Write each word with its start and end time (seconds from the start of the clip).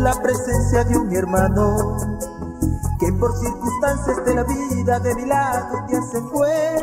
La 0.00 0.12
presencia 0.22 0.84
de 0.84 0.96
un 0.96 1.14
hermano 1.14 1.96
que 2.98 3.12
por 3.18 3.32
circunstancias 3.36 4.24
de 4.24 4.34
la 4.34 4.44
vida 4.44 5.00
de 5.00 5.14
mi 5.14 5.26
lado 5.26 5.86
ya 5.90 6.00
se 6.02 6.20
fue 6.22 6.76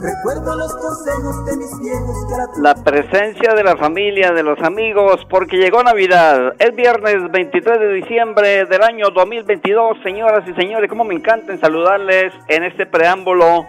Recuerdo 0.00 0.56
los 0.56 0.74
consejos 0.76 1.44
de 1.44 1.56
mis 1.58 1.78
viejos 1.78 2.56
la... 2.58 2.74
presencia 2.74 3.52
de 3.54 3.62
la 3.62 3.76
familia, 3.76 4.32
de 4.32 4.42
los 4.42 4.58
amigos, 4.62 5.26
porque 5.28 5.58
llegó 5.58 5.82
Navidad. 5.82 6.54
Es 6.58 6.74
viernes 6.74 7.30
23 7.30 7.78
de 7.78 7.92
diciembre 7.92 8.64
del 8.64 8.82
año 8.82 9.10
2022. 9.10 9.98
Señoras 10.02 10.48
y 10.48 10.54
señores, 10.54 10.88
como 10.88 11.04
me 11.04 11.14
encanta 11.14 11.54
saludarles 11.58 12.32
en 12.48 12.64
este 12.64 12.86
preámbulo 12.86 13.66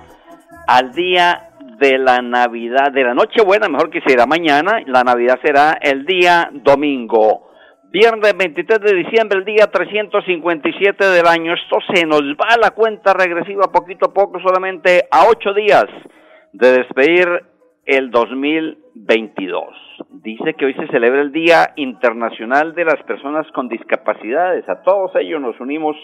al 0.68 0.94
día 0.94 1.50
de 1.80 1.98
la 1.98 2.22
Navidad, 2.22 2.94
de 2.94 3.04
la 3.04 3.14
Nochebuena, 3.14 3.68
mejor 3.68 3.90
que 3.90 4.00
será 4.00 4.26
mañana. 4.26 4.80
La 4.86 5.04
Navidad 5.04 5.38
será 5.44 5.78
el 5.82 6.06
día 6.06 6.50
domingo. 6.54 7.51
Viernes 7.92 8.34
23 8.38 8.80
de 8.80 8.96
diciembre, 8.96 9.40
el 9.40 9.44
día 9.44 9.68
357 9.68 11.06
del 11.08 11.28
año. 11.28 11.54
Esto 11.54 11.78
se 11.94 12.06
nos 12.06 12.22
va 12.40 12.56
a 12.56 12.58
la 12.58 12.72
cuenta 12.72 13.12
regresiva 13.12 13.70
poquito 13.70 14.06
a 14.06 14.14
poco, 14.14 14.40
solamente 14.40 15.10
a 15.12 15.26
ocho 15.28 15.54
días 15.54 15.88
de 16.54 16.72
despedir 16.72 17.28
el 17.86 18.10
2022. 18.10 19.66
Dice 20.24 20.54
que 20.54 20.68
hoy 20.68 20.74
se 20.76 20.88
celebra 20.88 21.20
el 21.20 21.34
Día 21.34 21.74
Internacional 21.76 22.74
de 22.76 22.86
las 22.86 23.04
Personas 23.04 23.46
con 23.52 23.68
Discapacidades. 23.68 24.70
A 24.70 24.84
todos 24.84 25.12
ellos 25.18 25.42
nos 25.42 25.60
unimos 25.60 25.98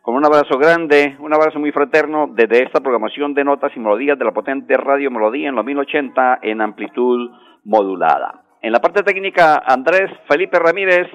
con 0.00 0.14
un 0.14 0.24
abrazo 0.24 0.56
grande, 0.58 1.14
un 1.18 1.34
abrazo 1.34 1.58
muy 1.58 1.72
fraterno 1.72 2.30
desde 2.32 2.62
esta 2.62 2.80
programación 2.80 3.34
de 3.34 3.44
notas 3.44 3.70
y 3.76 3.80
melodías 3.80 4.18
de 4.18 4.24
la 4.24 4.32
potente 4.32 4.78
Radio 4.78 5.10
Melodía 5.10 5.50
en 5.50 5.56
los 5.56 5.64
1080 5.66 6.38
en 6.40 6.62
amplitud 6.62 7.32
modulada. 7.64 8.47
En 8.60 8.72
la 8.72 8.80
parte 8.80 9.02
técnica, 9.04 9.62
Andrés 9.64 10.10
Felipe 10.28 10.58
Ramírez, 10.58 11.06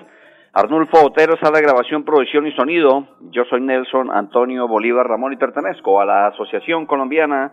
Arnulfo 0.53 1.03
Otero, 1.03 1.35
sala 1.41 1.57
de 1.57 1.63
grabación, 1.63 2.05
producción 2.05 2.47
y 2.47 2.53
sonido. 2.53 3.07
Yo 3.31 3.43
soy 3.45 3.59
Nelson 3.59 4.11
Antonio 4.11 4.67
Bolívar 4.67 5.07
Ramón 5.07 5.33
y 5.33 5.37
pertenezco 5.37 5.99
a 5.99 6.05
la 6.05 6.27
Asociación 6.27 6.85
Colombiana 6.85 7.51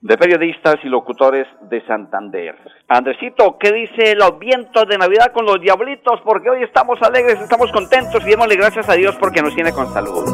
de 0.00 0.16
periodistas 0.16 0.76
y 0.82 0.88
locutores 0.88 1.46
de 1.62 1.84
Santander. 1.86 2.56
Andresito, 2.88 3.56
¿qué 3.58 3.72
dice 3.72 4.16
los 4.16 4.38
vientos 4.38 4.86
de 4.88 4.98
Navidad 4.98 5.32
con 5.32 5.44
los 5.44 5.60
diablitos? 5.60 6.20
Porque 6.24 6.50
hoy 6.50 6.62
estamos 6.64 7.00
alegres, 7.02 7.40
estamos 7.40 7.70
contentos 7.70 8.24
y 8.26 8.30
démosle 8.30 8.56
gracias 8.56 8.88
a 8.88 8.94
Dios 8.94 9.16
porque 9.20 9.42
nos 9.42 9.54
tiene 9.54 9.72
con 9.72 9.86
salud. 9.88 10.24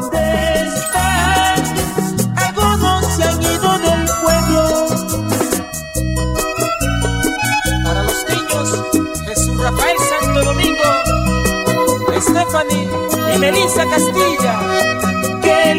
Rafael 9.65 9.97
Santo 9.97 10.43
Domingo, 10.43 10.83
Stephanie 12.21 12.87
y 13.33 13.39
Melissa 13.39 13.83
Castilla, 13.87 14.59
qué 15.41 15.73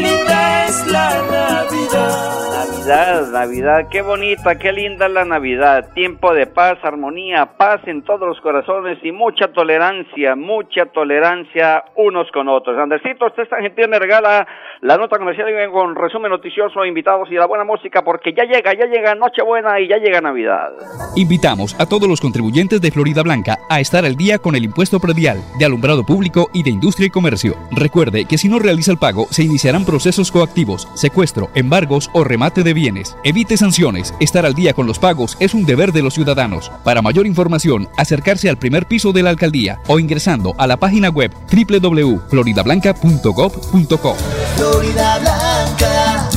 Navidad. 2.87 3.31
Navidad, 3.31 3.87
qué 3.91 4.01
bonita, 4.01 4.57
qué 4.57 4.71
linda 4.71 5.09
la 5.09 5.25
Navidad. 5.25 5.89
Tiempo 5.93 6.33
de 6.33 6.47
paz, 6.47 6.77
armonía, 6.83 7.57
paz 7.57 7.81
en 7.85 8.01
todos 8.03 8.27
los 8.27 8.39
corazones 8.39 8.97
y 9.03 9.11
mucha 9.11 9.49
tolerancia, 9.49 10.35
mucha 10.35 10.85
tolerancia 10.85 11.83
unos 11.95 12.31
con 12.31 12.47
otros. 12.47 12.77
Andresito, 12.77 13.27
esta 13.37 13.57
gente 13.61 13.87
me 13.87 13.99
regala 13.99 14.47
la 14.81 14.97
nota 14.97 15.17
comercial 15.17 15.47
con 15.71 15.95
resumen 15.95 16.31
noticioso, 16.31 16.85
invitados 16.85 17.29
y 17.29 17.35
la 17.35 17.45
buena 17.45 17.65
música 17.65 18.03
porque 18.03 18.33
ya 18.33 18.43
llega, 18.43 18.73
ya 18.73 18.85
llega 18.85 19.15
Nochebuena 19.15 19.79
y 19.79 19.89
ya 19.89 19.97
llega 19.97 20.21
Navidad. 20.21 20.69
Invitamos 21.15 21.75
a 21.79 21.87
todos 21.87 22.07
los 22.07 22.21
contribuyentes 22.21 22.79
de 22.79 22.91
Florida 22.91 23.23
Blanca 23.23 23.57
a 23.69 23.79
estar 23.79 24.05
al 24.05 24.15
día 24.15 24.37
con 24.37 24.55
el 24.55 24.63
impuesto 24.63 24.99
predial 24.99 25.41
de 25.59 25.65
alumbrado 25.65 26.05
público 26.05 26.49
y 26.53 26.63
de 26.63 26.69
industria 26.69 27.07
y 27.07 27.09
comercio. 27.09 27.55
Recuerde 27.71 28.25
que 28.25 28.37
si 28.37 28.47
no 28.47 28.59
realiza 28.59 28.91
el 28.91 28.97
pago, 28.97 29.25
se 29.29 29.43
iniciarán 29.43 29.85
procesos 29.85 30.31
coactivos, 30.31 30.87
secuestro, 30.95 31.49
embargos 31.53 32.09
o 32.13 32.23
remate 32.23 32.63
de 32.63 32.76
bienes. 32.77 33.17
Evite 33.23 33.57
sanciones. 33.57 34.13
Estar 34.19 34.45
al 34.45 34.53
día 34.53 34.73
con 34.73 34.85
los 34.85 34.99
pagos 34.99 35.35
es 35.39 35.55
un 35.55 35.65
deber 35.65 35.91
de 35.91 36.03
los 36.03 36.13
ciudadanos. 36.13 36.71
Para 36.83 37.01
mayor 37.01 37.25
información, 37.25 37.89
acercarse 37.97 38.49
al 38.49 38.59
primer 38.59 38.87
piso 38.87 39.13
de 39.13 39.23
la 39.23 39.31
alcaldía 39.31 39.79
o 39.87 39.97
ingresando 39.97 40.53
a 40.59 40.67
la 40.67 40.77
página 40.77 41.09
web 41.09 41.31
www.floridablanca.gov.co. 41.51 44.15
Florida 44.55 45.19
Blanca, 45.19 46.29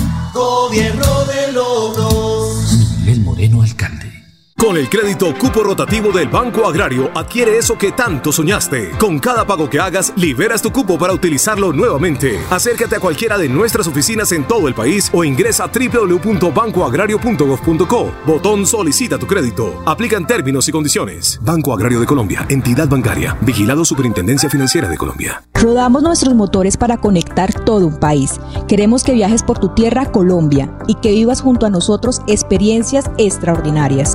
Con 4.60 4.76
el 4.76 4.88
crédito 4.90 5.34
cupo 5.38 5.62
rotativo 5.62 6.12
del 6.12 6.28
Banco 6.28 6.66
Agrario 6.66 7.10
adquiere 7.14 7.56
eso 7.56 7.78
que 7.78 7.92
tanto 7.92 8.30
soñaste. 8.30 8.90
Con 8.98 9.18
cada 9.18 9.46
pago 9.46 9.70
que 9.70 9.80
hagas, 9.80 10.12
liberas 10.16 10.60
tu 10.60 10.70
cupo 10.70 10.98
para 10.98 11.14
utilizarlo 11.14 11.72
nuevamente. 11.72 12.38
Acércate 12.50 12.96
a 12.96 13.00
cualquiera 13.00 13.38
de 13.38 13.48
nuestras 13.48 13.86
oficinas 13.86 14.32
en 14.32 14.46
todo 14.46 14.68
el 14.68 14.74
país 14.74 15.08
o 15.14 15.24
ingresa 15.24 15.64
a 15.64 15.68
www.bancoagrario.gov.co. 15.68 18.12
Botón 18.26 18.66
Solicita 18.66 19.18
tu 19.18 19.26
crédito. 19.26 19.82
Aplican 19.86 20.26
términos 20.26 20.68
y 20.68 20.72
condiciones. 20.72 21.40
Banco 21.42 21.72
Agrario 21.72 21.98
de 21.98 22.04
Colombia, 22.04 22.44
entidad 22.50 22.86
bancaria, 22.86 23.38
vigilado 23.40 23.86
Superintendencia 23.86 24.50
Financiera 24.50 24.88
de 24.88 24.98
Colombia. 24.98 25.42
Rodamos 25.54 26.02
nuestros 26.02 26.34
motores 26.34 26.76
para 26.76 26.98
conectar 26.98 27.64
todo 27.64 27.86
un 27.86 27.98
país. 27.98 28.38
Queremos 28.68 29.04
que 29.04 29.12
viajes 29.12 29.42
por 29.42 29.58
tu 29.58 29.70
tierra, 29.70 30.12
Colombia, 30.12 30.70
y 30.86 30.96
que 30.96 31.12
vivas 31.12 31.40
junto 31.40 31.64
a 31.64 31.70
nosotros 31.70 32.20
experiencias 32.26 33.10
extraordinarias. 33.16 34.14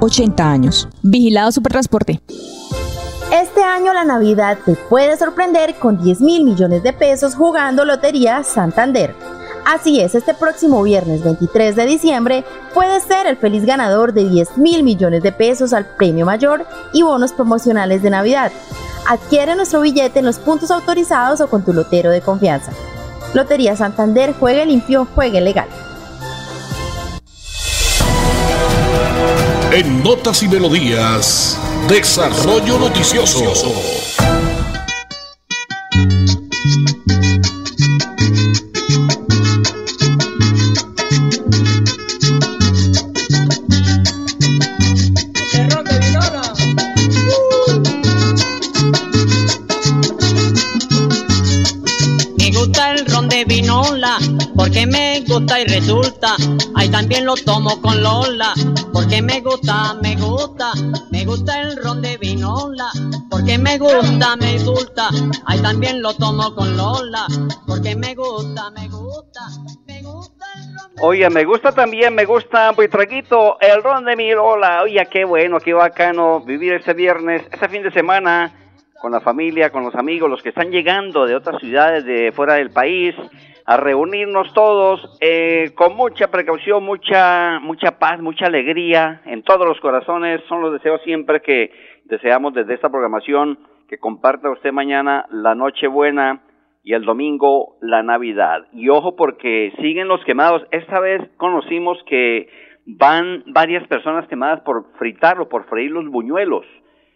80 0.00 0.50
años. 0.50 0.88
Vigilado 1.02 1.52
Supertransporte. 1.52 2.20
Este 3.32 3.62
año 3.62 3.92
la 3.94 4.04
Navidad 4.04 4.58
te 4.64 4.74
puede 4.74 5.16
sorprender 5.16 5.76
con 5.76 6.02
10 6.02 6.20
mil 6.20 6.44
millones 6.44 6.82
de 6.82 6.92
pesos 6.92 7.34
jugando 7.34 7.84
Lotería 7.84 8.42
Santander. 8.42 9.14
Así 9.64 10.00
es, 10.00 10.14
este 10.14 10.34
próximo 10.34 10.82
viernes 10.82 11.22
23 11.22 11.76
de 11.76 11.86
diciembre 11.86 12.44
puedes 12.74 13.04
ser 13.04 13.26
el 13.26 13.36
feliz 13.36 13.64
ganador 13.64 14.12
de 14.12 14.28
10 14.28 14.58
mil 14.58 14.82
millones 14.82 15.22
de 15.22 15.30
pesos 15.30 15.72
al 15.72 15.86
premio 15.86 16.26
mayor 16.26 16.66
y 16.92 17.02
bonos 17.02 17.32
promocionales 17.32 18.02
de 18.02 18.10
Navidad. 18.10 18.50
Adquiere 19.08 19.54
nuestro 19.54 19.80
billete 19.80 20.18
en 20.18 20.26
los 20.26 20.38
puntos 20.38 20.70
autorizados 20.70 21.40
o 21.40 21.48
con 21.48 21.64
tu 21.64 21.72
lotero 21.72 22.10
de 22.10 22.20
confianza. 22.20 22.72
Lotería 23.34 23.76
Santander, 23.76 24.34
juegue 24.34 24.66
limpio, 24.66 25.06
juegue 25.14 25.40
legal. 25.40 25.68
En 29.74 30.02
Notas 30.02 30.42
y 30.42 30.48
Melodías, 30.48 31.58
Desarrollo 31.88 32.78
Noticioso. 32.78 33.54
Me 52.36 52.50
gusta 52.50 52.90
el 52.90 53.06
ron 53.06 53.30
de 53.30 53.46
vinola, 53.46 54.18
porque 54.54 54.86
me 54.86 55.22
gusta 55.26 55.60
y 55.60 55.64
resulta, 55.64 56.36
ahí 56.74 56.90
también 56.90 57.24
lo 57.24 57.36
tomo 57.36 57.80
con 57.80 58.02
Lola 58.02 58.52
porque 59.12 59.22
me 59.26 59.40
gusta, 59.42 59.94
me 60.02 60.16
gusta, 60.16 60.72
me 61.10 61.26
gusta 61.26 61.60
el 61.60 61.76
ron 61.76 62.00
de 62.00 62.16
vinola, 62.16 62.88
porque 63.28 63.58
me 63.58 63.76
gusta, 63.76 64.36
me 64.36 64.58
gusta, 64.64 65.10
ahí 65.44 65.60
también 65.60 66.00
lo 66.00 66.14
tomo 66.14 66.54
con 66.54 66.74
Lola, 66.78 67.26
porque 67.66 67.94
me 67.94 68.14
gusta, 68.14 68.70
me 68.70 68.88
gusta, 68.88 69.40
me 69.86 70.00
gusta 70.00 70.46
el 70.56 70.74
ron 70.74 70.92
Oye, 71.02 71.28
me 71.28 71.44
gusta 71.44 71.72
también, 71.72 72.14
me 72.14 72.24
gusta 72.24 72.72
traguito, 72.90 73.58
el 73.60 73.82
ron 73.82 74.06
de 74.06 74.16
Mirola. 74.16 74.82
Oye, 74.82 75.06
qué 75.10 75.26
bueno, 75.26 75.60
qué 75.60 75.74
bacano 75.74 76.40
vivir 76.40 76.72
este 76.72 76.94
viernes, 76.94 77.42
este 77.52 77.68
fin 77.68 77.82
de 77.82 77.90
semana 77.90 78.50
con 78.98 79.12
la 79.12 79.20
familia, 79.20 79.68
con 79.68 79.84
los 79.84 79.94
amigos, 79.94 80.30
los 80.30 80.42
que 80.42 80.48
están 80.48 80.70
llegando 80.70 81.26
de 81.26 81.34
otras 81.34 81.60
ciudades 81.60 82.06
de 82.06 82.32
fuera 82.32 82.54
del 82.54 82.70
país, 82.70 83.14
a 83.64 83.76
reunirnos 83.76 84.52
todos 84.54 85.16
eh, 85.20 85.70
con 85.74 85.96
mucha 85.96 86.30
precaución, 86.30 86.84
mucha, 86.84 87.60
mucha 87.60 87.98
paz, 87.98 88.20
mucha 88.20 88.46
alegría 88.46 89.22
en 89.24 89.42
todos 89.42 89.66
los 89.66 89.80
corazones. 89.80 90.40
Son 90.48 90.60
los 90.60 90.72
deseos 90.72 91.00
siempre 91.02 91.40
que 91.40 91.70
deseamos 92.04 92.54
desde 92.54 92.74
esta 92.74 92.90
programación 92.90 93.58
que 93.88 93.98
comparta 93.98 94.50
usted 94.50 94.72
mañana 94.72 95.26
la 95.30 95.54
Nochebuena 95.54 96.42
y 96.82 96.94
el 96.94 97.04
domingo 97.04 97.76
la 97.80 98.02
Navidad. 98.02 98.66
Y 98.72 98.88
ojo 98.88 99.14
porque 99.16 99.72
siguen 99.80 100.08
los 100.08 100.24
quemados. 100.24 100.62
Esta 100.70 100.98
vez 100.98 101.22
conocimos 101.36 101.98
que 102.06 102.48
van 102.84 103.44
varias 103.46 103.86
personas 103.86 104.26
quemadas 104.28 104.60
por 104.62 104.86
fritar 104.98 105.40
o 105.40 105.48
por 105.48 105.66
freír 105.66 105.92
los 105.92 106.06
buñuelos. 106.08 106.66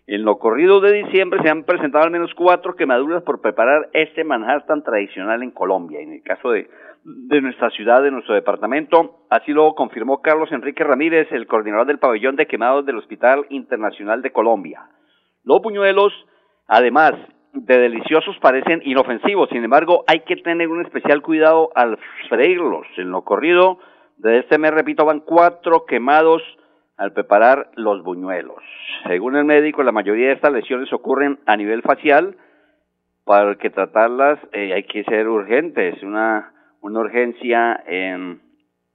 En 0.09 0.25
lo 0.25 0.39
corrido 0.39 0.81
de 0.81 1.03
diciembre 1.03 1.43
se 1.43 1.51
han 1.51 1.65
presentado 1.65 2.05
al 2.05 2.13
menos 2.13 2.33
cuatro 2.35 2.77
quemaduras 2.77 3.25
por 3.25 3.41
preparar 3.41 3.89
este 3.93 4.23
manjar 4.23 4.65
tan 4.65 4.85
tradicional 4.85 5.43
en 5.43 5.51
Colombia. 5.51 5.99
En 6.01 6.13
el 6.13 6.23
caso 6.23 6.51
de, 6.51 6.69
de 7.03 7.41
nuestra 7.41 7.71
ciudad, 7.71 8.05
de 8.05 8.13
nuestro 8.13 8.35
departamento, 8.35 9.27
así 9.31 9.53
lo 9.53 9.75
confirmó 9.75 10.23
Carlos 10.23 10.53
Enrique 10.53 10.85
Ramírez, 10.85 11.27
el 11.33 11.49
coordinador 11.49 11.89
del 11.89 11.99
pabellón 11.99 12.37
de 12.37 12.47
quemados 12.47 12.87
del 12.87 12.99
Hospital 12.99 13.47
Internacional 13.51 14.23
de 14.23 14.31
Colombia. 14.31 14.83
Los 15.43 15.61
buñuelos, 15.61 16.13
además 16.69 17.15
de 17.53 17.77
deliciosos, 17.77 18.39
parecen 18.39 18.83
inofensivos. 18.85 19.49
Sin 19.49 19.65
embargo, 19.65 20.05
hay 20.07 20.21
que 20.21 20.37
tener 20.37 20.69
un 20.69 20.85
especial 20.85 21.21
cuidado 21.21 21.71
al 21.75 21.99
freírlos. 22.29 22.87
En 22.97 23.11
lo 23.11 23.23
corrido 23.23 23.81
de 24.19 24.39
este 24.39 24.57
mes, 24.59 24.71
repito, 24.71 25.05
van 25.05 25.19
cuatro 25.19 25.85
quemados 25.85 26.43
al 26.97 27.13
preparar 27.13 27.71
los 27.77 28.03
buñuelos. 28.03 28.63
Según 29.07 29.37
el 29.37 29.45
médico, 29.45 29.83
la 29.83 29.93
mayoría 29.93 30.29
de 30.29 30.35
estas 30.35 30.53
lesiones 30.53 30.93
ocurren 30.93 31.39
a 31.47 31.57
nivel 31.57 31.83
facial, 31.83 32.37
para 33.25 33.57
que 33.57 33.71
tratarlas 33.71 34.39
eh, 34.53 34.73
hay 34.73 34.85
que 34.85 35.03
ser 35.05 35.29
urgentes, 35.29 36.01
una, 36.03 36.53
una 36.81 37.01
urgencia 37.01 37.83
en, 37.87 38.41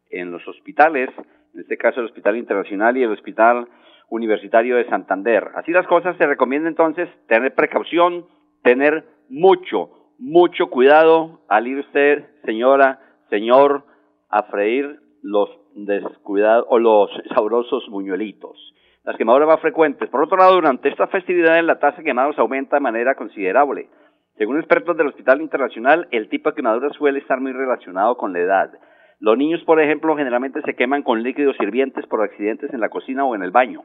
en 0.10 0.32
los 0.32 0.48
hospitales, 0.48 1.10
en 1.54 1.60
este 1.60 1.78
caso 1.78 2.00
el 2.00 2.06
Hospital 2.06 2.38
Internacional 2.38 2.96
y 2.96 3.04
el 3.04 3.12
Hospital 3.12 3.68
Universitario 4.10 4.78
de 4.78 4.88
Santander. 4.88 5.50
Así 5.56 5.72
las 5.72 5.86
cosas, 5.86 6.16
se 6.18 6.26
recomienda 6.26 6.70
entonces 6.70 7.10
tener 7.28 7.54
precaución, 7.54 8.26
tener 8.64 9.04
mucho, 9.30 9.90
mucho 10.18 10.68
cuidado 10.68 11.42
al 11.50 11.68
ir 11.68 11.80
usted, 11.80 12.26
señora, 12.46 13.00
señor, 13.30 13.84
a 14.30 14.44
freír 14.44 15.00
los 15.22 15.50
descuidados 15.76 16.66
o 16.70 16.80
los 16.80 17.10
sabrosos 17.34 17.88
buñuelitos. 17.90 18.74
Las 19.04 19.18
quemaduras 19.18 19.48
más 19.48 19.62
frecuentes. 19.62 20.10
Por 20.10 20.24
otro 20.24 20.38
lado, 20.38 20.54
durante 20.54 20.90
esta 20.90 21.08
festividad 21.08 21.62
la 21.64 21.80
tasa 21.80 21.98
de 21.98 22.04
quemados 22.04 22.38
aumenta 22.38 22.76
de 22.76 22.82
manera 22.82 23.16
considerable. 23.16 23.90
Según 24.38 24.58
expertos 24.58 24.96
del 24.96 25.08
Hospital 25.08 25.42
Internacional, 25.42 26.08
el 26.12 26.30
tipo 26.30 26.50
de 26.50 26.56
quemadura 26.56 26.90
suele 26.92 27.20
estar 27.20 27.40
muy 27.40 27.52
relacionado 27.52 28.16
con 28.18 28.34
la 28.34 28.40
edad. 28.40 28.72
Los 29.20 29.38
niños, 29.38 29.64
por 29.66 29.80
ejemplo, 29.80 30.16
generalmente 30.16 30.62
se 30.64 30.76
queman 30.76 31.04
con 31.04 31.22
líquidos 31.22 31.56
hirvientes 31.60 32.06
por 32.08 32.22
accidentes 32.22 32.74
en 32.74 32.80
la 32.80 32.90
cocina 32.90 33.26
o 33.26 33.36
en 33.36 33.44
el 33.44 33.52
baño. 33.52 33.84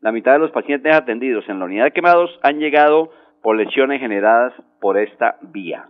La 0.00 0.12
mitad 0.12 0.32
de 0.32 0.38
los 0.38 0.50
pacientes 0.50 0.94
atendidos 0.94 1.48
en 1.48 1.58
la 1.58 1.66
unidad 1.66 1.84
de 1.84 1.92
quemados 1.92 2.30
han 2.42 2.58
llegado 2.58 3.10
por 3.42 3.56
lesiones 3.56 4.00
generadas 4.00 4.52
por 4.80 4.98
esta 4.98 5.36
vía. 5.42 5.88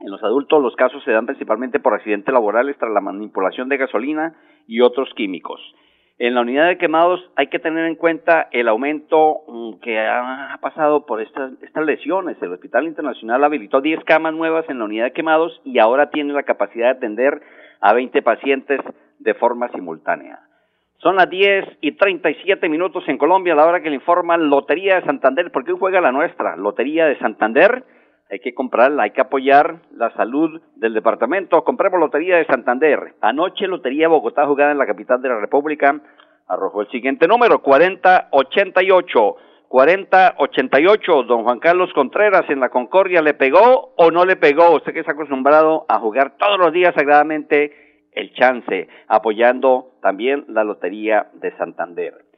En 0.00 0.10
los 0.10 0.22
adultos 0.22 0.62
los 0.62 0.74
casos 0.76 1.04
se 1.04 1.12
dan 1.12 1.26
principalmente 1.26 1.78
por 1.78 1.94
accidentes 1.94 2.32
laborales 2.32 2.76
tras 2.78 2.90
la 2.90 3.00
manipulación 3.00 3.68
de 3.68 3.76
gasolina 3.76 4.34
y 4.66 4.80
otros 4.80 5.12
químicos. 5.14 5.60
En 6.18 6.34
la 6.34 6.42
unidad 6.42 6.68
de 6.68 6.78
quemados 6.78 7.20
hay 7.36 7.46
que 7.46 7.58
tener 7.58 7.86
en 7.86 7.94
cuenta 7.94 8.48
el 8.52 8.68
aumento 8.68 9.40
mm, 9.48 9.80
que 9.80 9.98
ha 9.98 10.58
pasado 10.60 11.06
por 11.06 11.20
estas, 11.20 11.52
lesiones. 11.74 12.36
El 12.42 12.52
Hospital 12.52 12.86
Internacional 12.86 13.42
habilitó 13.42 13.80
10 13.80 14.04
camas 14.04 14.34
nuevas 14.34 14.68
en 14.68 14.78
la 14.78 14.84
unidad 14.84 15.04
de 15.04 15.12
quemados 15.12 15.60
y 15.64 15.78
ahora 15.78 16.10
tiene 16.10 16.34
la 16.34 16.42
capacidad 16.42 16.86
de 16.86 16.98
atender 16.98 17.40
a 17.80 17.94
20 17.94 18.20
pacientes 18.20 18.80
de 19.18 19.34
forma 19.34 19.68
simultánea. 19.70 20.40
Son 20.98 21.16
las 21.16 21.30
10 21.30 21.78
y 21.80 21.92
37 21.92 22.68
minutos 22.68 23.02
en 23.08 23.16
Colombia, 23.16 23.54
a 23.54 23.56
la 23.56 23.66
hora 23.66 23.82
que 23.82 23.88
le 23.88 23.96
informa 23.96 24.36
Lotería 24.36 24.96
de 24.96 25.06
Santander, 25.06 25.50
porque 25.50 25.72
hoy 25.72 25.78
juega 25.78 26.02
la 26.02 26.12
nuestra, 26.12 26.56
Lotería 26.56 27.06
de 27.06 27.18
Santander 27.18 27.82
hay 28.30 28.38
que 28.38 28.54
comprarla, 28.54 29.02
hay 29.04 29.10
que 29.10 29.20
apoyar 29.20 29.80
la 29.92 30.10
salud 30.14 30.60
del 30.76 30.94
departamento. 30.94 31.64
Compremos 31.64 31.98
Lotería 31.98 32.36
de 32.36 32.46
Santander. 32.46 33.14
Anoche 33.20 33.66
Lotería 33.66 34.08
Bogotá 34.08 34.46
jugada 34.46 34.70
en 34.72 34.78
la 34.78 34.86
capital 34.86 35.20
de 35.20 35.28
la 35.28 35.40
República 35.40 36.00
arrojó 36.46 36.82
el 36.82 36.90
siguiente 36.90 37.26
número, 37.26 37.60
4088. 37.62 39.36
4088, 39.68 41.22
don 41.22 41.44
Juan 41.44 41.60
Carlos 41.60 41.92
Contreras 41.94 42.42
en 42.50 42.58
la 42.58 42.70
Concordia, 42.70 43.22
¿le 43.22 43.34
pegó 43.34 43.92
o 43.96 44.10
no 44.10 44.24
le 44.24 44.34
pegó? 44.34 44.74
Usted 44.74 44.92
que 44.92 44.98
está 44.98 45.12
acostumbrado 45.12 45.86
a 45.88 46.00
jugar 46.00 46.36
todos 46.38 46.58
los 46.58 46.72
días 46.72 46.92
sagradamente 46.92 48.08
el 48.10 48.32
chance, 48.34 48.88
apoyando 49.06 49.92
también 50.02 50.44
la 50.48 50.64
Lotería 50.64 51.28
de 51.34 51.56
Santander. 51.56 52.29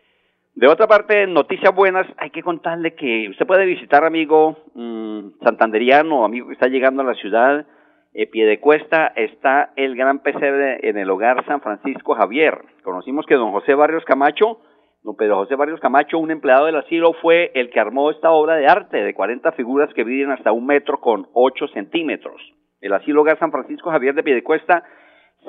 De 0.54 0.68
otra 0.68 0.86
parte, 0.86 1.26
noticias 1.26 1.74
buenas, 1.74 2.06
hay 2.18 2.28
que 2.28 2.42
contarle 2.42 2.94
que 2.94 3.26
usted 3.30 3.46
puede 3.46 3.64
visitar, 3.64 4.04
amigo 4.04 4.58
mmm, 4.74 5.30
santanderiano, 5.42 6.26
amigo 6.26 6.48
que 6.48 6.52
está 6.52 6.68
llegando 6.68 7.00
a 7.00 7.06
la 7.06 7.14
ciudad, 7.14 7.66
eh, 8.12 8.26
pie 8.26 8.44
de 8.44 8.60
cuesta, 8.60 9.06
está 9.16 9.72
el 9.76 9.96
gran 9.96 10.18
pesebre 10.18 10.86
en 10.86 10.98
el 10.98 11.08
hogar 11.08 11.42
San 11.46 11.62
Francisco 11.62 12.14
Javier. 12.14 12.60
Conocimos 12.84 13.24
que 13.24 13.36
don 13.36 13.50
José 13.50 13.74
Barrios 13.74 14.04
Camacho, 14.04 14.60
don 15.02 15.16
Pedro 15.16 15.36
José 15.36 15.54
Barrios 15.54 15.80
Camacho, 15.80 16.18
un 16.18 16.30
empleado 16.30 16.66
del 16.66 16.76
asilo, 16.76 17.14
fue 17.14 17.50
el 17.54 17.70
que 17.70 17.80
armó 17.80 18.10
esta 18.10 18.30
obra 18.30 18.56
de 18.56 18.66
arte 18.66 18.98
de 18.98 19.14
40 19.14 19.52
figuras 19.52 19.92
que 19.94 20.04
miden 20.04 20.32
hasta 20.32 20.52
un 20.52 20.66
metro 20.66 21.00
con 21.00 21.28
8 21.32 21.68
centímetros. 21.68 22.42
El 22.82 22.92
asilo 22.92 23.22
hogar 23.22 23.38
San 23.38 23.52
Francisco 23.52 23.90
Javier 23.90 24.14
de 24.14 24.22
Piedecuesta 24.22 24.84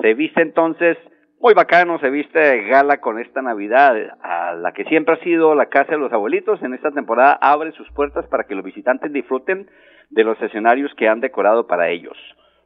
se 0.00 0.14
viste 0.14 0.40
entonces 0.40 0.96
muy 1.44 1.52
bacano, 1.52 1.98
se 1.98 2.08
viste 2.08 2.62
gala 2.62 3.02
con 3.02 3.18
esta 3.18 3.42
Navidad, 3.42 3.94
a 4.22 4.54
la 4.54 4.72
que 4.72 4.84
siempre 4.84 5.14
ha 5.14 5.22
sido 5.22 5.54
la 5.54 5.66
casa 5.66 5.92
de 5.92 5.98
los 5.98 6.10
abuelitos. 6.10 6.62
En 6.62 6.72
esta 6.72 6.90
temporada 6.90 7.38
abre 7.38 7.70
sus 7.72 7.86
puertas 7.90 8.26
para 8.28 8.44
que 8.44 8.54
los 8.54 8.64
visitantes 8.64 9.12
disfruten 9.12 9.68
de 10.08 10.24
los 10.24 10.40
escenarios 10.40 10.90
que 10.94 11.06
han 11.06 11.20
decorado 11.20 11.66
para 11.66 11.90
ellos. 11.90 12.16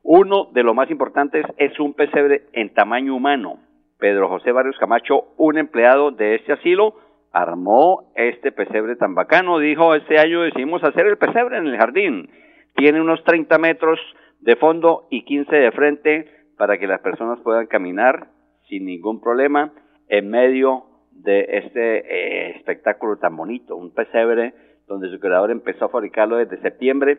Uno 0.05 0.51
de 0.53 0.63
los 0.63 0.77
más 0.77 0.89
importantes 0.93 1.45
es 1.57 1.77
un 1.81 1.93
pesebre 1.95 2.43
en 2.53 2.73
tamaño 2.73 3.17
humano. 3.17 3.59
Pedro 3.99 4.29
José 4.29 4.53
Barrios 4.53 4.79
Camacho, 4.79 5.35
un 5.39 5.59
empleado 5.59 6.13
de 6.13 6.37
este 6.37 6.53
asilo, 6.53 6.95
armó 7.33 8.13
este 8.15 8.53
pesebre 8.53 8.95
tan 8.95 9.17
bacano. 9.17 9.59
Dijo, 9.59 9.97
este 9.97 10.21
año 10.21 10.43
decidimos 10.43 10.85
hacer 10.85 11.05
el 11.05 11.19
pesebre 11.19 11.59
en 11.59 11.67
el 11.67 11.79
jardín. 11.79 12.31
Tiene 12.77 13.01
unos 13.01 13.25
30 13.25 13.59
metros 13.59 13.99
de 14.39 14.55
fondo 14.55 15.09
y 15.11 15.25
15 15.25 15.57
de 15.57 15.73
frente 15.73 16.31
para 16.57 16.79
que 16.79 16.87
las 16.87 17.01
personas 17.01 17.41
puedan 17.41 17.67
caminar 17.67 18.38
sin 18.69 18.85
ningún 18.85 19.21
problema 19.21 19.73
en 20.09 20.29
medio 20.29 20.85
de 21.13 21.47
este 21.49 21.99
eh, 21.99 22.51
espectáculo 22.57 23.17
tan 23.17 23.37
bonito, 23.37 23.77
un 23.77 23.93
pesebre 23.93 24.55
donde 24.87 25.11
su 25.11 25.19
creador 25.19 25.51
empezó 25.51 25.87
a 25.87 25.89
fabricarlo 25.91 26.37
desde 26.37 26.61
septiembre 26.63 27.19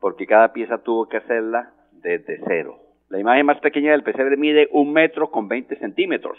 porque 0.00 0.26
cada 0.26 0.52
pieza 0.52 0.78
tuvo 0.78 1.08
que 1.08 1.18
hacerla 1.18 1.72
desde 1.92 2.40
cero. 2.46 2.78
La 3.08 3.18
imagen 3.18 3.46
más 3.46 3.60
pequeña 3.60 3.92
del 3.92 4.02
pesebre 4.02 4.36
mide 4.36 4.68
un 4.72 4.92
metro 4.92 5.30
con 5.30 5.48
20 5.48 5.76
centímetros. 5.76 6.38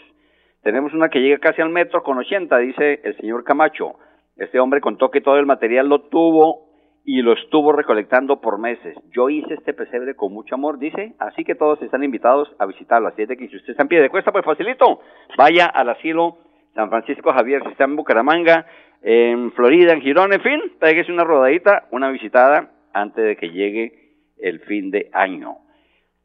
Tenemos 0.62 0.92
una 0.94 1.08
que 1.08 1.20
llega 1.20 1.38
casi 1.38 1.62
al 1.62 1.70
metro 1.70 2.02
con 2.02 2.18
80, 2.18 2.58
dice 2.58 3.00
el 3.04 3.16
señor 3.16 3.44
Camacho. 3.44 3.94
Este 4.36 4.58
hombre 4.60 4.80
contó 4.80 5.10
que 5.10 5.20
todo 5.20 5.38
el 5.38 5.46
material 5.46 5.88
lo 5.88 6.02
tuvo 6.02 6.65
y 7.08 7.22
lo 7.22 7.34
estuvo 7.34 7.70
recolectando 7.72 8.40
por 8.40 8.58
meses. 8.58 8.96
Yo 9.12 9.30
hice 9.30 9.54
este 9.54 9.72
pesebre 9.72 10.16
con 10.16 10.32
mucho 10.32 10.56
amor, 10.56 10.80
dice, 10.80 11.14
así 11.20 11.44
que 11.44 11.54
todos 11.54 11.80
están 11.80 12.02
invitados 12.02 12.52
a 12.58 12.66
visitarlo. 12.66 13.06
Así 13.06 13.22
es 13.22 13.28
de 13.28 13.36
que 13.36 13.46
si 13.46 13.56
usted 13.56 13.70
está 13.70 13.84
en 13.84 13.88
pie 13.88 14.00
de 14.00 14.10
cuesta, 14.10 14.32
pues 14.32 14.44
facilito, 14.44 15.00
vaya 15.38 15.66
al 15.66 15.88
asilo 15.88 16.38
San 16.74 16.90
Francisco 16.90 17.32
Javier, 17.32 17.62
si 17.62 17.70
está 17.70 17.84
en 17.84 17.94
Bucaramanga, 17.94 18.66
en 19.02 19.52
Florida, 19.52 19.92
en 19.92 20.00
Girón, 20.00 20.32
en 20.32 20.40
fin, 20.40 20.60
pégese 20.80 21.12
una 21.12 21.22
rodadita, 21.22 21.86
una 21.92 22.10
visitada 22.10 22.72
antes 22.92 23.24
de 23.24 23.36
que 23.36 23.50
llegue 23.50 23.92
el 24.38 24.58
fin 24.60 24.90
de 24.90 25.08
año. 25.12 25.58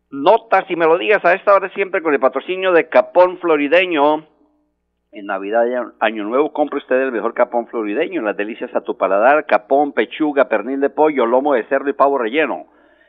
Notas 0.09 0.65
y 0.67 0.75
melodías 0.75 1.23
a 1.23 1.35
esta 1.35 1.53
hora 1.53 1.69
siempre 1.69 2.01
con 2.01 2.15
el 2.15 2.19
patrocinio 2.19 2.73
de 2.73 2.89
Capón 2.89 3.37
Florideño, 3.37 4.25
en 5.11 5.25
Navidad 5.25 5.65
y 5.67 5.73
Año 5.99 6.23
Nuevo, 6.23 6.53
compre 6.53 6.77
usted 6.77 6.95
el 6.95 7.11
mejor 7.11 7.33
capón 7.33 7.67
florideño, 7.67 8.21
las 8.21 8.37
delicias 8.37 8.73
a 8.73 8.79
tu 8.81 8.95
paladar, 8.97 9.45
capón, 9.45 9.91
pechuga, 9.91 10.47
pernil 10.47 10.79
de 10.79 10.89
pollo, 10.89 11.25
lomo 11.25 11.53
de 11.53 11.65
cerdo 11.65 11.89
y 11.89 11.93
pavo 11.93 12.17
relleno. 12.17 12.67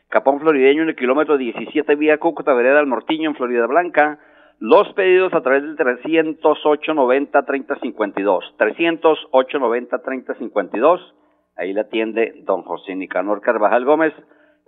Capón 0.09 0.41
florideño 0.41 0.83
en 0.83 0.89
el 0.89 0.97
kilómetro 0.97 1.39
17 1.39 1.95
vía 1.95 2.19
Cúcuta, 2.19 2.55
Vereda 2.55 2.79
del 2.79 2.87
Mortiño, 2.87 3.31
en 3.31 3.37
Florida 3.37 3.67
Blanca. 3.67 4.19
Los 4.59 4.93
pedidos 4.95 5.33
a 5.33 5.43
través 5.43 5.63
del 5.63 5.77
308-90-3052. 5.77 8.57
308-90-3052. 8.59 11.15
Ahí 11.57 11.73
le 11.73 11.83
atiende 11.83 12.35
don 12.45 12.63
José 12.63 12.97
Nicanor 12.97 13.41
Carvajal 13.41 13.85
Gómez, 13.85 14.13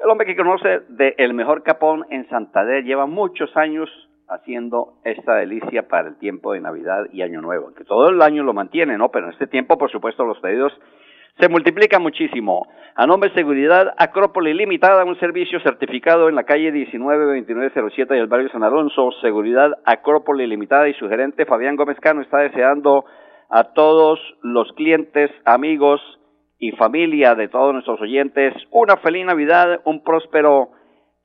el 0.02 0.08
hombre 0.08 0.26
que 0.26 0.36
conoce 0.36 0.80
de 0.88 1.14
el 1.18 1.34
mejor 1.34 1.62
capón 1.62 2.06
en 2.10 2.28
Santander. 2.28 2.82
Lleva 2.84 3.06
muchos 3.06 3.56
años 3.56 3.88
haciendo 4.28 4.94
esta 5.04 5.36
delicia 5.36 5.88
para 5.88 6.08
el 6.08 6.16
tiempo 6.16 6.52
de 6.52 6.60
Navidad 6.60 7.06
y 7.12 7.22
Año 7.22 7.40
Nuevo, 7.40 7.72
que 7.74 7.84
todo 7.84 8.08
el 8.08 8.22
año 8.22 8.42
lo 8.42 8.54
mantiene, 8.54 8.96
¿no? 8.98 9.10
Pero 9.10 9.26
en 9.26 9.32
este 9.32 9.46
tiempo, 9.46 9.78
por 9.78 9.90
supuesto, 9.90 10.24
los 10.24 10.38
pedidos 10.40 10.72
se 11.38 11.48
multiplican 11.48 12.02
muchísimo. 12.02 12.68
A 12.94 13.06
nombre 13.06 13.28
de 13.28 13.34
Seguridad 13.34 13.92
Acrópolis 13.98 14.54
Limitada, 14.54 15.04
un 15.04 15.18
servicio 15.18 15.58
certificado 15.60 16.28
en 16.28 16.36
la 16.36 16.44
calle 16.44 16.70
192907 16.70 18.14
del 18.14 18.28
barrio 18.28 18.50
San 18.50 18.62
Alonso. 18.62 19.10
Seguridad 19.20 19.72
Acrópolis 19.84 20.48
Limitada 20.48 20.88
y 20.88 20.94
su 20.94 21.08
gerente 21.08 21.44
Fabián 21.44 21.74
Gómez 21.74 21.98
Cano 22.00 22.22
está 22.22 22.38
deseando 22.38 23.04
a 23.50 23.64
todos 23.74 24.20
los 24.42 24.72
clientes, 24.74 25.30
amigos 25.44 26.00
y 26.58 26.70
familia 26.72 27.34
de 27.34 27.48
todos 27.48 27.72
nuestros 27.72 28.00
oyentes 28.00 28.54
una 28.70 28.96
feliz 28.98 29.26
Navidad, 29.26 29.80
un 29.84 30.04
próspero 30.04 30.70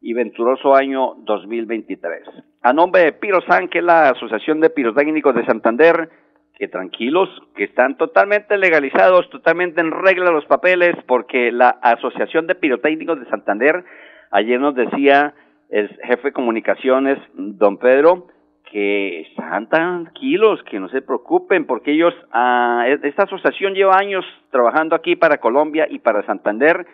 y 0.01 0.13
venturoso 0.13 0.75
año 0.75 1.15
2023. 1.19 2.23
A 2.61 2.73
nombre 2.73 3.03
de 3.03 3.13
Pirosan, 3.13 3.67
que 3.67 3.79
es 3.79 3.83
la 3.83 4.09
Asociación 4.09 4.59
de 4.61 4.69
Pirotécnicos 4.69 5.35
de 5.35 5.45
Santander, 5.45 6.09
que 6.57 6.67
tranquilos, 6.67 7.29
que 7.55 7.63
están 7.63 7.97
totalmente 7.97 8.57
legalizados, 8.57 9.29
totalmente 9.29 9.79
en 9.81 9.91
regla 9.91 10.31
los 10.31 10.45
papeles, 10.45 10.95
porque 11.07 11.51
la 11.51 11.69
Asociación 11.69 12.47
de 12.47 12.55
Pirotécnicos 12.55 13.19
de 13.19 13.29
Santander, 13.29 13.83
ayer 14.31 14.59
nos 14.59 14.75
decía 14.75 15.33
el 15.69 15.89
jefe 16.03 16.29
de 16.29 16.33
comunicaciones, 16.33 17.17
don 17.33 17.77
Pedro, 17.77 18.27
que 18.71 19.21
están 19.21 19.69
tranquilos, 19.69 20.61
que 20.63 20.79
no 20.79 20.89
se 20.89 21.01
preocupen, 21.01 21.65
porque 21.65 21.91
ellos, 21.91 22.13
ah, 22.31 22.85
esta 23.03 23.23
asociación 23.23 23.73
lleva 23.73 23.97
años 23.97 24.25
trabajando 24.51 24.95
aquí 24.95 25.15
para 25.15 25.37
Colombia 25.37 25.87
y 25.89 25.99
para 25.99 26.25
Santander, 26.25 26.85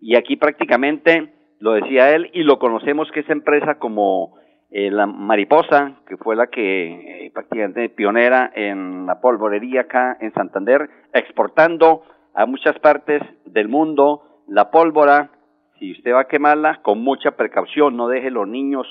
y 0.00 0.16
aquí 0.16 0.36
prácticamente 0.36 1.30
lo 1.62 1.74
decía 1.74 2.12
él, 2.12 2.28
y 2.32 2.42
lo 2.42 2.58
conocemos 2.58 3.08
que 3.12 3.20
es 3.20 3.30
empresa 3.30 3.76
como 3.78 4.36
eh, 4.72 4.90
la 4.90 5.06
Mariposa, 5.06 5.92
que 6.08 6.16
fue 6.16 6.34
la 6.34 6.48
que 6.48 7.26
eh, 7.26 7.30
prácticamente 7.32 7.88
pionera 7.88 8.50
en 8.52 9.06
la 9.06 9.20
polvorería 9.20 9.82
acá 9.82 10.16
en 10.20 10.32
Santander, 10.32 10.90
exportando 11.12 12.02
a 12.34 12.46
muchas 12.46 12.76
partes 12.80 13.22
del 13.44 13.68
mundo 13.68 14.42
la 14.48 14.72
pólvora. 14.72 15.30
Si 15.78 15.92
usted 15.92 16.12
va 16.12 16.22
a 16.22 16.28
quemarla, 16.28 16.82
con 16.82 16.98
mucha 16.98 17.36
precaución, 17.36 17.96
no 17.96 18.08
deje 18.08 18.32
los 18.32 18.48
niños 18.48 18.84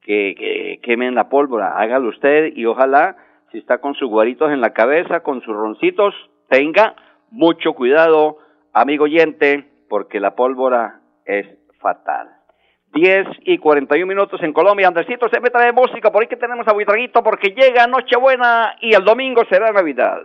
que, 0.00 0.34
que 0.38 0.80
quemen 0.82 1.14
la 1.14 1.28
pólvora, 1.28 1.76
hágalo 1.76 2.08
usted 2.08 2.56
y 2.56 2.64
ojalá, 2.64 3.18
si 3.52 3.58
está 3.58 3.82
con 3.82 3.94
sus 3.96 4.08
guaritos 4.08 4.50
en 4.50 4.62
la 4.62 4.72
cabeza, 4.72 5.20
con 5.20 5.42
sus 5.42 5.54
roncitos, 5.54 6.14
tenga 6.48 6.96
mucho 7.30 7.74
cuidado, 7.74 8.38
amigo 8.72 9.04
oyente, 9.04 9.68
porque 9.90 10.20
la 10.20 10.34
pólvora 10.34 11.00
es 11.26 11.63
fatal. 11.84 12.28
10 12.94 13.26
y 13.44 13.58
41 13.58 14.06
minutos 14.06 14.40
en 14.42 14.52
Colombia. 14.52 14.88
Andresito 14.88 15.28
se 15.28 15.40
me 15.40 15.50
trae 15.50 15.72
música, 15.72 16.10
por 16.10 16.22
ahí 16.22 16.28
que 16.28 16.36
tenemos 16.36 16.66
a 16.66 16.72
Buitraguito 16.72 17.22
porque 17.22 17.50
llega 17.50 17.86
Nochebuena 17.86 18.76
y 18.80 18.94
el 18.94 19.04
domingo 19.04 19.42
será 19.50 19.70
Navidad. 19.70 20.22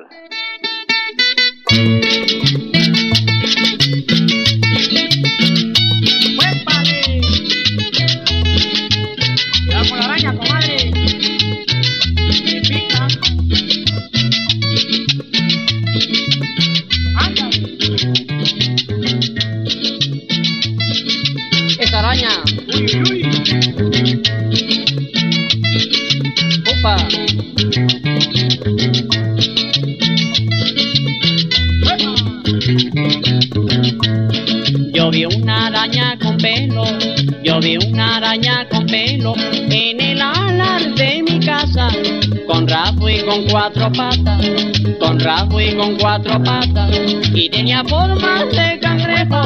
Con 45.19 45.25
rabo 45.25 45.59
y 45.59 45.75
con 45.75 45.97
cuatro 45.97 46.41
patas, 46.43 46.91
y 47.33 47.49
tenía 47.49 47.83
forma 47.83 48.45
de 48.45 48.79
cangrejo. 48.79 49.41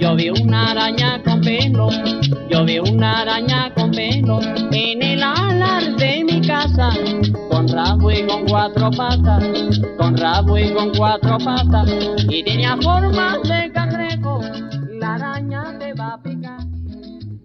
Yo 0.00 0.16
vi 0.16 0.30
una 0.30 0.72
araña 0.72 1.22
con 1.22 1.40
pelo, 1.40 1.88
yo 2.50 2.64
vi 2.64 2.80
una 2.80 3.20
araña 3.20 3.72
con 3.74 3.92
pelo 3.92 4.40
en 4.72 5.02
el 5.02 5.22
alar 5.22 5.94
de 5.96 6.24
mi 6.24 6.40
casa, 6.44 6.90
con 7.48 7.68
rabo 7.68 8.10
y 8.10 8.26
con 8.26 8.44
cuatro 8.46 8.90
patas, 8.90 9.44
con 9.98 10.16
rabo 10.16 10.58
y 10.58 10.72
con 10.72 10.90
cuatro 10.96 11.38
patas, 11.38 11.88
y 12.28 12.42
tenía 12.42 12.76
forma 12.78 13.38
de 13.38 13.70
cangrejo. 13.72 14.40
La 14.98 15.14
araña 15.14 15.78
te 15.78 15.92
va 15.94 16.14
a 16.14 16.22
picar, 16.22 16.58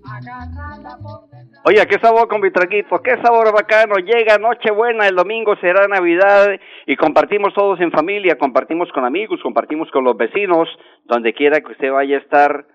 agárrala 0.03 0.97
por. 1.03 1.28
Oye, 1.65 1.85
qué 1.87 1.99
sabor 1.99 2.29
con 2.29 2.39
Vitraquito, 2.39 3.01
qué 3.03 3.17
sabor 3.21 3.53
bacano. 3.53 3.95
Llega 3.95 4.37
Nochebuena, 4.37 5.09
el 5.09 5.15
domingo 5.15 5.57
será 5.57 5.89
Navidad 5.89 6.57
y 6.85 6.95
compartimos 6.95 7.53
todos 7.53 7.81
en 7.81 7.91
familia, 7.91 8.37
compartimos 8.37 8.89
con 8.93 9.03
amigos, 9.03 9.41
compartimos 9.43 9.91
con 9.91 10.05
los 10.05 10.15
vecinos, 10.15 10.69
donde 11.03 11.33
quiera 11.33 11.59
que 11.59 11.73
usted 11.73 11.91
vaya 11.91 12.15
a 12.15 12.21
estar 12.21 12.65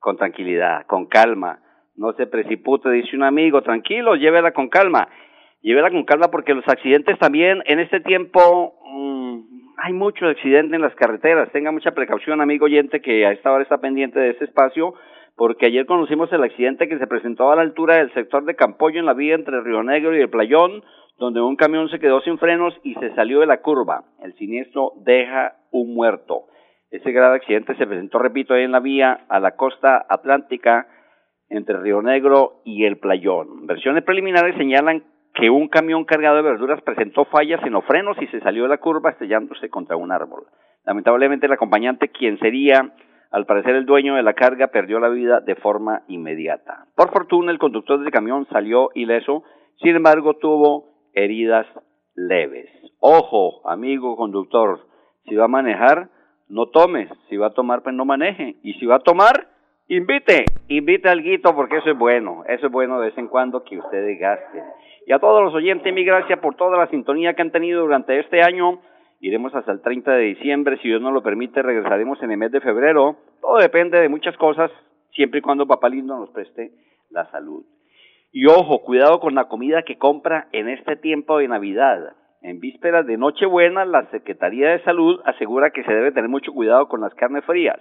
con 0.00 0.16
tranquilidad, 0.16 0.86
con 0.86 1.06
calma. 1.06 1.60
No 1.94 2.14
se 2.14 2.26
precipite, 2.26 2.90
dice 2.90 3.14
un 3.14 3.22
amigo, 3.22 3.62
tranquilo, 3.62 4.16
llévela 4.16 4.50
con 4.50 4.68
calma. 4.68 5.08
Llévela 5.62 5.90
con 5.90 6.04
calma 6.04 6.28
porque 6.28 6.52
los 6.52 6.66
accidentes 6.66 7.16
también 7.20 7.62
en 7.66 7.78
este 7.78 8.00
tiempo 8.00 8.74
mmm, 8.84 9.40
hay 9.76 9.92
mucho 9.92 10.26
accidente 10.26 10.74
en 10.74 10.82
las 10.82 10.96
carreteras. 10.96 11.52
Tenga 11.52 11.70
mucha 11.70 11.92
precaución, 11.92 12.40
amigo 12.40 12.64
oyente, 12.64 13.00
que 13.00 13.24
a 13.24 13.30
esta 13.30 13.52
hora 13.52 13.62
está 13.62 13.78
pendiente 13.78 14.18
de 14.18 14.30
este 14.30 14.46
espacio 14.46 14.94
porque 15.36 15.66
ayer 15.66 15.84
conocimos 15.84 16.32
el 16.32 16.42
accidente 16.42 16.88
que 16.88 16.98
se 16.98 17.06
presentó 17.06 17.50
a 17.52 17.56
la 17.56 17.62
altura 17.62 17.96
del 17.96 18.12
sector 18.14 18.44
de 18.44 18.56
Campollo 18.56 18.98
en 18.98 19.06
la 19.06 19.12
vía 19.12 19.34
entre 19.34 19.60
Río 19.60 19.82
Negro 19.82 20.16
y 20.16 20.20
el 20.20 20.30
Playón, 20.30 20.82
donde 21.18 21.42
un 21.42 21.56
camión 21.56 21.88
se 21.90 21.98
quedó 21.98 22.20
sin 22.22 22.38
frenos 22.38 22.74
y 22.82 22.94
se 22.94 23.14
salió 23.14 23.40
de 23.40 23.46
la 23.46 23.60
curva. 23.60 24.04
El 24.22 24.34
siniestro 24.34 24.92
deja 25.04 25.56
un 25.70 25.94
muerto. 25.94 26.46
Ese 26.90 27.12
grave 27.12 27.36
accidente 27.36 27.76
se 27.76 27.86
presentó, 27.86 28.18
repito, 28.18 28.54
ahí 28.54 28.62
en 28.62 28.72
la 28.72 28.80
vía 28.80 29.26
a 29.28 29.38
la 29.38 29.56
costa 29.56 30.06
atlántica 30.08 30.86
entre 31.50 31.78
Río 31.80 32.00
Negro 32.00 32.62
y 32.64 32.84
el 32.84 32.98
Playón. 32.98 33.66
Versiones 33.66 34.04
preliminares 34.04 34.56
señalan 34.56 35.04
que 35.34 35.50
un 35.50 35.68
camión 35.68 36.04
cargado 36.04 36.36
de 36.36 36.42
verduras 36.42 36.80
presentó 36.80 37.26
fallas 37.26 37.62
en 37.62 37.74
los 37.74 37.84
frenos 37.84 38.16
y 38.22 38.26
se 38.28 38.40
salió 38.40 38.62
de 38.62 38.70
la 38.70 38.78
curva 38.78 39.10
estrellándose 39.10 39.68
contra 39.68 39.96
un 39.96 40.12
árbol. 40.12 40.46
Lamentablemente 40.84 41.44
el 41.44 41.52
acompañante, 41.52 42.08
quien 42.08 42.38
sería 42.38 42.94
al 43.36 43.44
parecer 43.44 43.74
el 43.74 43.84
dueño 43.84 44.14
de 44.14 44.22
la 44.22 44.32
carga, 44.32 44.68
perdió 44.68 44.98
la 44.98 45.10
vida 45.10 45.42
de 45.42 45.56
forma 45.56 46.04
inmediata. 46.08 46.86
Por 46.96 47.12
fortuna 47.12 47.52
el 47.52 47.58
conductor 47.58 48.00
del 48.00 48.10
camión 48.10 48.46
salió 48.50 48.88
ileso, 48.94 49.44
sin 49.82 49.94
embargo 49.94 50.38
tuvo 50.38 50.86
heridas 51.12 51.66
leves. 52.14 52.70
Ojo, 52.98 53.60
amigo 53.68 54.16
conductor, 54.16 54.86
si 55.26 55.34
va 55.34 55.44
a 55.44 55.48
manejar, 55.48 56.08
no 56.48 56.68
tomes, 56.70 57.10
si 57.28 57.36
va 57.36 57.48
a 57.48 57.52
tomar, 57.52 57.82
pues 57.82 57.94
no 57.94 58.06
maneje, 58.06 58.56
y 58.62 58.72
si 58.78 58.86
va 58.86 58.94
a 58.94 59.00
tomar, 59.00 59.48
invite, 59.86 60.46
invite 60.68 61.10
al 61.10 61.22
guito 61.22 61.54
porque 61.54 61.76
eso 61.76 61.90
es 61.90 61.98
bueno, 61.98 62.42
eso 62.48 62.68
es 62.68 62.72
bueno 62.72 62.98
de 63.00 63.08
vez 63.08 63.18
en 63.18 63.28
cuando 63.28 63.64
que 63.64 63.76
ustedes 63.76 64.18
gasten. 64.18 64.64
Y 65.06 65.12
a 65.12 65.18
todos 65.18 65.44
los 65.44 65.52
oyentes, 65.52 65.92
mi 65.92 66.04
gracias 66.04 66.38
por 66.38 66.54
toda 66.54 66.78
la 66.78 66.86
sintonía 66.86 67.34
que 67.34 67.42
han 67.42 67.52
tenido 67.52 67.82
durante 67.82 68.18
este 68.18 68.40
año. 68.40 68.80
Iremos 69.20 69.54
hasta 69.54 69.72
el 69.72 69.80
30 69.80 70.12
de 70.12 70.24
diciembre, 70.24 70.78
si 70.78 70.88
Dios 70.88 71.00
nos 71.00 71.12
lo 71.12 71.22
permite, 71.22 71.62
regresaremos 71.62 72.22
en 72.22 72.30
el 72.30 72.38
mes 72.38 72.52
de 72.52 72.60
febrero. 72.60 73.16
Todo 73.40 73.56
depende 73.58 73.98
de 73.98 74.08
muchas 74.08 74.36
cosas, 74.36 74.70
siempre 75.12 75.38
y 75.38 75.42
cuando 75.42 75.66
Papá 75.66 75.88
Lindo 75.88 76.18
nos 76.18 76.30
preste 76.30 76.72
la 77.10 77.30
salud. 77.30 77.64
Y 78.32 78.46
ojo, 78.46 78.82
cuidado 78.82 79.18
con 79.18 79.34
la 79.34 79.48
comida 79.48 79.82
que 79.82 79.96
compra 79.96 80.48
en 80.52 80.68
este 80.68 80.96
tiempo 80.96 81.38
de 81.38 81.48
Navidad. 81.48 82.14
En 82.42 82.60
vísperas 82.60 83.06
de 83.06 83.16
Nochebuena, 83.16 83.86
la 83.86 84.10
Secretaría 84.10 84.70
de 84.70 84.82
Salud 84.84 85.20
asegura 85.24 85.70
que 85.70 85.82
se 85.84 85.92
debe 85.92 86.12
tener 86.12 86.28
mucho 86.28 86.52
cuidado 86.52 86.86
con 86.86 87.00
las 87.00 87.14
carnes 87.14 87.44
frías. 87.44 87.80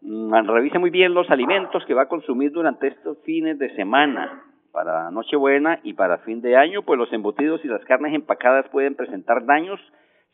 Mm, 0.00 0.34
Revise 0.48 0.78
muy 0.78 0.90
bien 0.90 1.14
los 1.14 1.30
alimentos 1.30 1.84
que 1.86 1.94
va 1.94 2.02
a 2.02 2.08
consumir 2.08 2.50
durante 2.50 2.88
estos 2.88 3.18
fines 3.22 3.58
de 3.58 3.74
semana. 3.76 4.42
Para 4.72 5.10
Nochebuena 5.10 5.78
y 5.84 5.94
para 5.94 6.18
fin 6.18 6.40
de 6.40 6.56
año, 6.56 6.82
pues 6.82 6.98
los 6.98 7.12
embutidos 7.12 7.64
y 7.64 7.68
las 7.68 7.84
carnes 7.84 8.14
empacadas 8.14 8.68
pueden 8.70 8.94
presentar 8.94 9.44
daños 9.44 9.80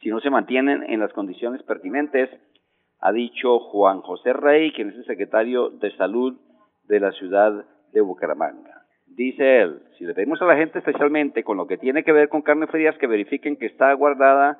si 0.00 0.08
no 0.10 0.20
se 0.20 0.30
mantienen 0.30 0.82
en 0.88 1.00
las 1.00 1.12
condiciones 1.12 1.62
pertinentes, 1.62 2.30
ha 3.00 3.12
dicho 3.12 3.58
Juan 3.58 4.00
José 4.00 4.32
Rey, 4.32 4.72
quien 4.72 4.90
es 4.90 4.96
el 4.96 5.04
secretario 5.04 5.70
de 5.70 5.90
Salud 5.96 6.38
de 6.84 7.00
la 7.00 7.12
ciudad 7.12 7.64
de 7.92 8.00
Bucaramanga. 8.00 8.82
Dice 9.06 9.60
él, 9.62 9.82
si 9.98 10.04
le 10.04 10.14
pedimos 10.14 10.40
a 10.42 10.46
la 10.46 10.56
gente 10.56 10.78
especialmente 10.78 11.44
con 11.44 11.56
lo 11.56 11.66
que 11.66 11.78
tiene 11.78 12.02
que 12.04 12.12
ver 12.12 12.28
con 12.28 12.42
carnes 12.42 12.70
frías 12.70 12.96
que 12.98 13.06
verifiquen 13.06 13.56
que 13.56 13.66
está 13.66 13.92
guardada 13.94 14.58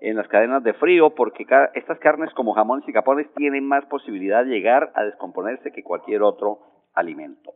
en 0.00 0.16
las 0.16 0.28
cadenas 0.28 0.62
de 0.62 0.74
frío, 0.74 1.10
porque 1.10 1.44
estas 1.74 1.98
carnes 1.98 2.32
como 2.34 2.54
jamones 2.54 2.88
y 2.88 2.92
capones 2.92 3.26
tienen 3.34 3.66
más 3.66 3.84
posibilidad 3.86 4.44
de 4.44 4.50
llegar 4.50 4.92
a 4.94 5.04
descomponerse 5.04 5.72
que 5.72 5.82
cualquier 5.82 6.22
otro 6.22 6.60
alimento. 6.94 7.52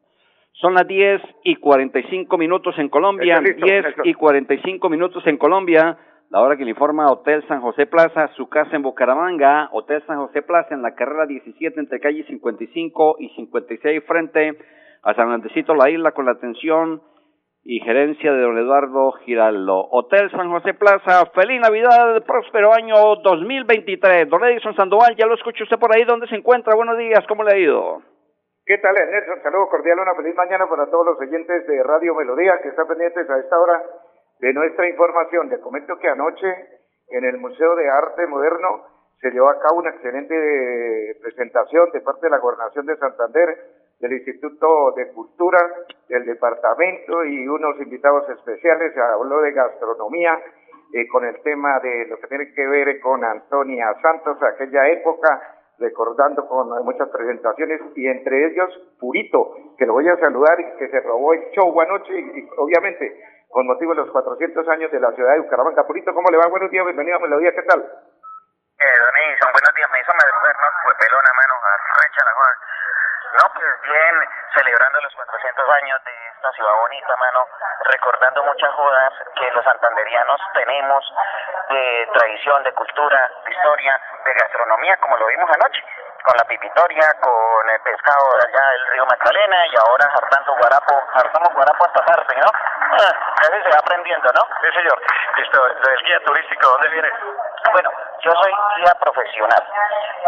Son 0.55 0.75
las 0.75 0.87
10 0.87 1.23
y 1.45 1.57
45 1.57 2.37
minutos 2.37 2.79
en 2.79 2.89
Colombia, 2.89 3.41
Listo, 3.41 3.53
listo, 3.53 3.67
10 3.67 3.85
listo. 3.87 4.03
y 4.05 4.15
45 4.15 4.89
minutos 4.89 5.27
en 5.27 5.39
Colombia. 5.39 5.99
La 6.33 6.41
hora 6.41 6.57
que 6.57 6.65
le 6.65 6.71
informa 6.71 7.13
Hotel 7.13 7.47
San 7.47 7.61
José 7.61 7.85
Plaza, 7.85 8.29
su 8.37 8.49
casa 8.49 8.75
en 8.75 8.81
Bucaramanga, 8.81 9.69
Hotel 9.71 10.03
San 10.07 10.17
José 10.17 10.41
Plaza 10.41 10.75
en 10.75 10.81
la 10.81 10.95
carrera 10.95 11.27
17 11.27 11.79
entre 11.79 12.01
calle 12.01 12.25
55 12.25 13.17
y 13.19 13.29
56 13.37 14.03
frente 14.07 14.57
a 15.03 15.13
San 15.13 15.31
Andresito 15.31 15.75
La 15.75 15.91
Isla 15.91 16.13
con 16.13 16.25
la 16.25 16.33
atención 16.33 17.03
y 17.65 17.81
gerencia 17.81 18.33
de 18.33 18.41
don 18.41 18.57
Eduardo 18.57 19.13
Giraldo. 19.27 19.77
Hotel 19.91 20.31
San 20.31 20.51
José 20.51 20.73
Plaza, 20.73 21.27
feliz 21.35 21.61
Navidad, 21.61 22.25
próspero 22.25 22.73
año 22.73 22.95
2023. 23.23 24.27
Don 24.31 24.43
Edison 24.43 24.75
Sandoval, 24.75 25.15
ya 25.15 25.27
lo 25.27 25.35
escucho 25.35 25.65
usted 25.65 25.79
por 25.79 25.95
ahí, 25.95 26.05
¿dónde 26.05 26.29
se 26.29 26.37
encuentra? 26.37 26.75
Buenos 26.75 26.97
días, 26.97 27.27
¿cómo 27.29 27.45
le 27.45 27.53
ha 27.53 27.59
ido? 27.59 28.01
¿Qué 28.65 28.79
tal, 28.79 28.95
Nelson? 28.95 29.43
Saludo 29.43 29.69
cordial, 29.69 29.99
una 30.01 30.15
feliz 30.15 30.35
mañana 30.35 30.65
para 30.67 30.87
todos 30.87 31.05
los 31.05 31.21
oyentes 31.21 31.67
de 31.67 31.83
Radio 31.83 32.15
Melodía 32.15 32.55
que 32.63 32.71
están 32.71 32.87
pendientes 32.87 33.29
a 33.29 33.39
esta 33.39 33.61
hora 33.61 33.83
de 34.43 34.53
nuestra 34.53 34.89
información. 34.89 35.49
Les 35.49 35.61
comento 35.61 35.97
que 35.99 36.09
anoche 36.09 36.49
en 37.09 37.25
el 37.25 37.39
Museo 37.39 37.77
de 37.77 37.89
Arte 37.89 38.27
Moderno 38.27 38.85
se 39.21 39.31
llevó 39.31 39.49
a 39.49 39.61
cabo 39.61 39.79
una 39.79 39.91
excelente 39.91 40.35
eh, 40.35 41.15
presentación 41.23 41.91
de 41.93 42.01
parte 42.01 42.27
de 42.27 42.31
la 42.31 42.39
Gobernación 42.39 42.85
de 42.87 42.97
Santander, 42.97 43.57
del 44.01 44.13
Instituto 44.15 44.93
de 44.97 45.13
Cultura, 45.13 45.61
del 46.09 46.27
Departamento 46.27 47.25
y 47.25 47.47
unos 47.47 47.81
invitados 47.81 48.29
especiales. 48.31 48.93
Se 48.93 49.01
habló 49.01 49.41
de 49.43 49.53
gastronomía 49.53 50.37
eh, 50.93 51.07
con 51.07 51.25
el 51.25 51.41
tema 51.43 51.79
de 51.79 52.07
lo 52.07 52.19
que 52.19 52.27
tiene 52.27 52.53
que 52.53 52.67
ver 52.67 53.01
con 53.01 53.23
Antonia 53.25 53.95
Santos, 54.03 54.39
aquella 54.43 54.89
época, 54.89 55.41
recordando 55.79 56.49
con 56.49 56.69
muchas 56.85 57.09
presentaciones 57.11 57.81
y 57.95 58.09
entre 58.09 58.49
ellos 58.49 58.97
Purito, 58.99 59.55
que 59.79 59.87
lo 59.87 59.93
voy 59.93 60.09
a 60.09 60.17
saludar 60.17 60.59
y 60.59 60.79
que 60.79 60.89
se 60.89 61.01
robó 61.01 61.33
el 61.33 61.49
show 61.53 61.81
anoche 61.81 62.19
y 62.19 62.49
obviamente 62.57 63.32
con 63.53 63.67
motivo 63.67 63.93
de 63.93 64.01
los 64.01 64.11
400 64.11 64.67
años 64.69 64.91
de 64.91 64.99
la 64.99 65.13
ciudad 65.13 65.35
de 65.35 65.41
Bucaramanga. 65.45 65.85
Purito, 65.85 66.15
¿cómo 66.15 66.31
le 66.33 66.39
va? 66.39 66.49
Buenos 66.49 66.71
días, 66.71 66.85
bienvenido 66.87 67.19
a 67.19 67.21
Melodía, 67.21 67.53
¿qué 67.53 67.63
tal? 67.69 67.85
Eh, 67.85 68.97
don 68.99 69.53
buenos 69.53 69.75
días. 69.77 69.91
Me 69.93 70.01
hizo 70.01 70.13
no 70.13 70.69
fue 70.83 70.95
pelona, 70.97 71.31
mano, 71.37 71.55
arrecha 71.61 72.25
la 72.25 72.33
joda. 72.33 72.55
No, 73.37 73.45
pues 73.53 73.69
bien, 73.85 74.15
celebrando 74.57 75.01
los 75.05 75.15
400 75.15 75.69
años 75.69 76.01
de 76.05 76.13
esta 76.33 76.53
ciudad 76.53 76.73
bonita, 76.81 77.17
mano, 77.21 77.47
recordando 77.93 78.43
muchas 78.43 78.73
jodas 78.73 79.13
que 79.37 79.51
los 79.53 79.65
santanderianos 79.65 80.41
tenemos 80.55 81.05
de 81.69 82.09
tradición, 82.15 82.63
de 82.65 82.73
cultura, 82.73 83.31
de 83.45 83.53
historia, 83.53 84.01
de 84.25 84.33
gastronomía, 84.33 84.97
como 84.97 85.17
lo 85.19 85.27
vimos 85.27 85.51
anoche, 85.53 85.85
con 86.23 86.37
la 86.37 86.45
pipitoria, 86.45 87.15
con 87.21 87.71
el 87.71 87.81
pescado 87.81 88.27
de 88.39 88.47
allá 88.47 88.71
del 88.71 88.87
río 88.93 89.07
Magdalena 89.07 89.67
y 89.67 89.77
ahora 89.77 90.07
hartando 90.07 90.55
guarapo, 90.57 90.95
hartamos 91.15 91.55
guarapo 91.55 91.85
hasta 91.85 92.05
tarde, 92.05 92.35
¿no? 92.37 92.51
Ah, 92.93 93.13
así 93.43 93.63
se 93.63 93.71
va 93.71 93.79
aprendiendo, 93.79 94.29
¿no? 94.33 94.43
Sí, 94.61 94.69
señor. 94.73 94.99
Listo, 95.37 95.67
el 95.67 96.05
guía 96.05 96.21
turístico, 96.25 96.69
¿dónde 96.69 96.89
viene? 96.91 97.11
Bueno, 97.73 97.91
yo 98.21 98.33
soy 98.33 98.53
guía 98.77 98.95
profesional, 99.01 99.65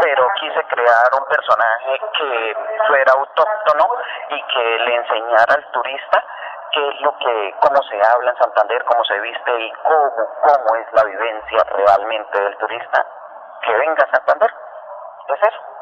pero 0.01 0.29
quise 0.41 0.65
crear 0.65 1.11
un 1.13 1.27
personaje 1.27 2.01
que 2.19 2.57
fuera 2.89 3.13
autóctono 3.13 3.89
y 4.31 4.43
que 4.49 4.79
le 4.79 4.97
enseñara 4.97 5.55
al 5.55 5.71
turista 5.71 6.25
qué 6.73 6.89
es 6.89 7.01
lo 7.03 7.17
que, 7.19 7.55
cómo 7.61 7.83
se 7.83 8.01
habla 8.03 8.31
en 8.31 8.37
Santander, 8.37 8.85
cómo 8.85 9.05
se 9.05 9.21
viste 9.21 9.61
y 9.61 9.73
cómo, 9.85 10.11
cómo 10.43 10.77
es 10.77 10.93
la 10.93 11.05
vivencia 11.05 11.59
realmente 11.71 12.41
del 12.41 12.57
turista 12.59 13.07
que 13.63 13.77
venga 13.77 14.05
a 14.05 14.17
Santander. 14.17 14.51
Es 15.29 15.43
eso. 15.43 15.74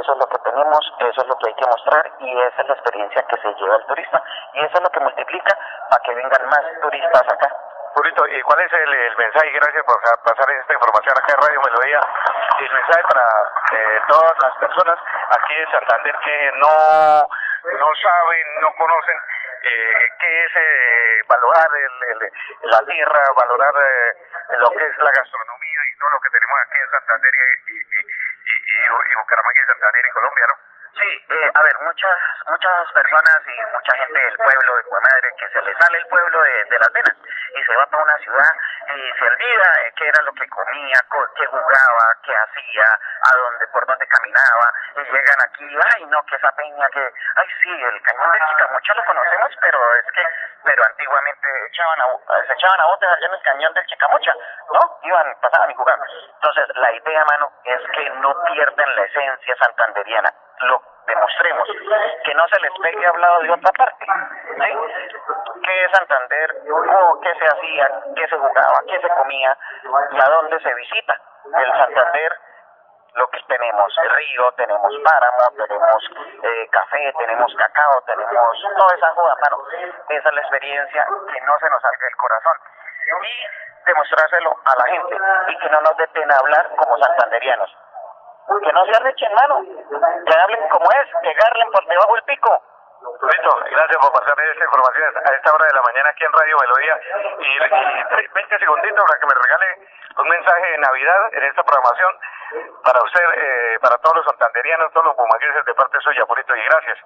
Eso 0.00 0.12
es 0.12 0.18
lo 0.18 0.26
que 0.26 0.38
tenemos, 0.38 0.92
eso 0.98 1.20
es 1.22 1.26
lo 1.28 1.36
que 1.36 1.48
hay 1.48 1.54
que 1.54 1.66
mostrar 1.66 2.10
y 2.20 2.40
esa 2.42 2.62
es 2.62 2.68
la 2.68 2.74
experiencia 2.74 3.22
que 3.22 3.36
se 3.40 3.54
lleva 3.54 3.76
el 3.76 3.86
turista 3.86 4.22
y 4.54 4.64
eso 4.64 4.74
es 4.74 4.82
lo 4.82 4.90
que 4.90 5.00
multiplica 5.00 5.58
para 5.90 6.02
que 6.02 6.14
vengan 6.14 6.46
más 6.48 6.62
turistas 6.80 7.22
acá. 7.28 7.48
Purito, 7.94 8.26
¿y 8.26 8.40
cuál 8.42 8.58
es 8.60 8.72
el, 8.72 9.16
mensaje? 9.18 9.50
Gracias 9.52 9.84
por 9.84 10.00
pasar 10.24 10.50
esta 10.50 10.72
información 10.72 11.14
acá 11.18 11.34
en 11.36 11.42
Radio 11.46 11.60
Melodía. 11.60 12.00
El 12.58 12.72
mensaje 12.72 13.02
para 13.02 13.26
eh, 13.72 14.00
todas 14.08 14.32
las 14.42 14.56
personas 14.56 14.96
aquí 15.28 15.54
en 15.54 15.70
Santander 15.70 16.16
que 16.24 16.52
no, 16.56 17.26
no 17.78 17.88
saben, 18.00 18.46
no 18.62 18.72
conocen 18.76 19.18
eh, 19.62 20.08
qué 20.18 20.44
es 20.44 20.52
eh, 20.56 21.20
valorar 21.28 21.68
el, 21.76 22.08
el- 22.22 22.32
la 22.70 22.80
tierra, 22.86 23.20
valorar 23.36 23.74
eh, 23.76 24.56
lo 24.58 24.70
que 24.70 24.86
es 24.86 24.96
la 24.98 25.10
gastronomía 25.12 25.80
y 25.92 25.98
todo 25.98 26.10
lo 26.16 26.20
que 26.20 26.30
tenemos 26.30 26.58
aquí 26.66 26.78
en 26.80 26.90
Santander 26.90 27.32
y, 27.68 28.31
y- 28.72 29.12
y 29.12 29.14
Bucaramanga 29.16 29.60
y 29.62 29.66
Santander 29.66 30.04
y 30.06 30.10
Colombia, 30.10 30.46
¿no? 30.48 30.71
Sí, 30.94 31.08
eh, 31.30 31.50
a 31.54 31.62
ver, 31.62 31.72
muchas 31.80 32.18
muchas 32.48 32.92
personas 32.92 33.38
y 33.46 33.72
mucha 33.74 33.96
gente 33.96 34.18
del 34.20 34.36
pueblo 34.36 34.76
de 34.76 34.82
Cuamadre 34.84 35.30
que 35.38 35.48
se 35.48 35.62
le 35.62 35.74
sale 35.78 35.98
el 35.98 36.06
pueblo 36.06 36.42
de, 36.42 36.64
de 36.64 36.78
las 36.78 36.92
venas 36.92 37.16
y 37.56 37.62
se 37.64 37.76
va 37.76 37.86
para 37.86 38.02
una 38.02 38.16
ciudad 38.18 38.52
y 38.94 39.12
se 39.18 39.24
olvida 39.26 39.80
eh, 39.86 39.92
qué 39.96 40.06
era 40.08 40.22
lo 40.22 40.32
que 40.34 40.46
comía, 40.48 41.00
co- 41.08 41.28
qué 41.34 41.46
jugaba, 41.46 42.04
qué 42.24 42.34
hacía, 42.36 42.84
a 42.84 43.36
dónde, 43.36 43.66
por 43.68 43.86
dónde 43.86 44.06
caminaba 44.06 44.72
y 44.96 45.00
llegan 45.12 45.40
aquí, 45.42 45.64
ay 45.96 46.04
no, 46.06 46.22
que 46.26 46.36
esa 46.36 46.52
peña 46.52 46.86
que, 46.92 47.12
ay 47.36 47.48
sí, 47.62 47.70
el 47.82 48.02
cañón 48.02 48.32
de 48.32 48.38
Chicamocha 48.48 48.94
lo 48.94 49.04
conocemos, 49.04 49.50
pero 49.60 49.78
es 49.96 50.12
que, 50.12 50.22
pero 50.64 50.84
antiguamente 50.84 51.48
echaban 51.68 52.00
a, 52.02 52.44
se 52.46 52.52
echaban 52.52 52.80
a 52.80 52.86
botes 52.86 53.08
allá 53.08 53.26
en 53.26 53.34
el 53.34 53.42
cañón 53.42 53.74
del 53.74 53.86
Chicamocha, 53.86 54.32
¿no? 54.72 54.98
Iban, 55.02 55.34
pasaban 55.40 55.70
y 55.70 55.74
jugaban. 55.74 56.06
Entonces, 56.34 56.66
la 56.76 56.92
idea, 56.92 57.24
mano, 57.24 57.50
es 57.64 57.80
que 57.92 58.10
no 58.20 58.44
pierdan 58.44 58.96
la 58.96 59.02
esencia 59.04 59.56
santanderiana 59.56 60.32
lo 60.62 60.80
demostremos, 61.06 61.68
que 62.24 62.34
no 62.34 62.46
se 62.48 62.60
les 62.60 62.72
pegue 62.80 63.06
hablado 63.06 63.40
de 63.40 63.50
otra 63.50 63.72
parte, 63.72 64.06
¿sí? 64.06 64.78
¿Qué 65.64 65.84
es 65.84 65.90
Santander? 65.92 66.56
¿Cómo- 66.68 67.20
¿Qué 67.20 67.34
se 67.38 67.44
hacía? 67.46 67.90
¿Qué 68.16 68.28
se 68.28 68.36
jugaba? 68.36 68.78
¿Qué 68.88 69.00
se 69.00 69.08
comía? 69.08 69.56
¿Y 70.12 70.20
a 70.20 70.28
dónde 70.30 70.60
se 70.60 70.74
visita? 70.74 71.16
El 71.58 71.72
Santander, 71.76 72.32
lo 73.14 73.28
que 73.28 73.40
tenemos, 73.48 73.94
río, 74.16 74.52
tenemos 74.52 74.92
páramo, 75.04 75.50
tenemos 75.66 76.10
eh, 76.42 76.68
café, 76.70 77.12
tenemos 77.18 77.54
cacao, 77.56 78.00
tenemos 78.02 78.64
toda 78.76 78.96
esa 78.96 79.10
joda, 79.12 79.36
mano. 79.42 79.58
Esa 80.08 80.28
es 80.28 80.34
la 80.34 80.40
experiencia, 80.40 81.04
que 81.04 81.40
no 81.42 81.58
se 81.58 81.68
nos 81.70 81.82
salga 81.82 82.04
del 82.06 82.16
corazón. 82.16 82.56
Y 83.22 83.84
demostrárselo 83.84 84.56
a 84.64 84.76
la 84.78 84.84
gente, 84.84 85.16
y 85.48 85.58
que 85.58 85.68
no 85.70 85.80
nos 85.80 85.96
dé 85.96 86.06
pena 86.08 86.36
hablar 86.36 86.68
como 86.76 86.96
santanderianos 86.98 87.76
que 88.62 88.72
no 88.72 88.84
se 88.84 88.96
arrechen, 88.96 89.34
mano, 89.34 89.62
que 90.26 90.34
hablen 90.34 90.68
como 90.68 90.86
es, 90.90 91.08
que 91.22 91.32
garlen 91.32 91.70
por 91.70 91.86
debajo 91.86 92.14
del 92.14 92.24
pico. 92.24 92.62
Listo, 93.02 93.50
gracias 93.70 93.98
por 93.98 94.12
pasarme 94.12 94.50
esta 94.50 94.64
información 94.64 95.14
a 95.24 95.30
esta 95.34 95.52
hora 95.52 95.66
de 95.66 95.74
la 95.74 95.82
mañana 95.82 96.08
aquí 96.10 96.24
en 96.24 96.32
Radio 96.32 96.56
Melodía. 96.58 97.00
Y, 97.38 98.22
y 98.22 98.28
20 98.34 98.58
segunditos 98.58 99.04
para 99.04 99.18
que 99.18 99.26
me 99.26 99.34
regale 99.34 99.88
un 100.18 100.28
mensaje 100.28 100.70
de 100.70 100.78
Navidad 100.78 101.34
en 101.34 101.44
esta 101.44 101.62
programación 101.62 102.12
para 102.84 103.02
usted, 103.02 103.24
eh, 103.34 103.78
para 103.80 103.98
todos 103.98 104.16
los 104.16 104.26
santanderianos, 104.26 104.92
todos 104.92 105.06
los 105.06 105.16
bumangueses 105.16 105.64
de 105.64 105.74
parte 105.74 105.98
suya, 106.00 106.26
Purito, 106.26 106.54
y 106.54 106.64
gracias. 106.64 106.98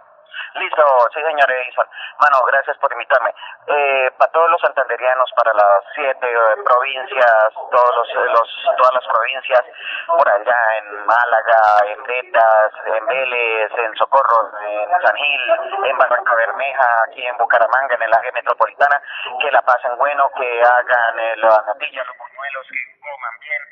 Listo, 0.55 0.83
sí, 1.13 1.21
señor 1.23 1.51
Edison. 1.51 1.87
Mano, 2.21 2.43
gracias 2.47 2.77
por 2.79 2.91
invitarme. 2.93 3.35
Eh, 3.67 4.11
para 4.17 4.31
todos 4.33 4.51
los 4.51 4.61
santanderianos, 4.61 5.31
para 5.37 5.53
las 5.53 5.85
siete 5.95 6.27
eh, 6.27 6.63
provincias, 6.65 7.53
todos 7.71 7.97
los, 7.97 8.09
eh, 8.09 8.31
los, 8.33 8.77
todas 8.79 8.95
las 8.95 9.07
provincias, 9.07 9.63
por 10.07 10.29
allá 10.29 10.79
en 10.79 11.07
Málaga, 11.07 11.61
en 11.87 12.03
Betas, 12.05 12.73
en 12.87 13.07
Vélez, 13.07 13.71
en 13.77 13.95
Socorro, 13.97 14.51
en 14.63 14.91
San 15.03 15.17
Gil, 15.17 15.41
en 15.85 15.99
Barranca 15.99 16.35
Bermeja, 16.35 17.03
aquí 17.09 17.27
en 17.27 17.37
Bucaramanga, 17.37 17.95
en 17.95 18.03
el 18.03 18.15
área 18.15 18.33
metropolitana, 18.33 19.01
que 19.41 19.51
la 19.51 19.63
pasen 19.63 19.97
bueno, 19.99 20.31
que 20.37 20.63
hagan 20.63 21.19
eh, 21.19 21.37
las 21.37 21.67
natillas, 21.67 22.07
los 22.07 22.17
buñuelos, 22.17 22.67
que 22.71 23.01
coman 23.01 23.39
bien, 23.41 23.63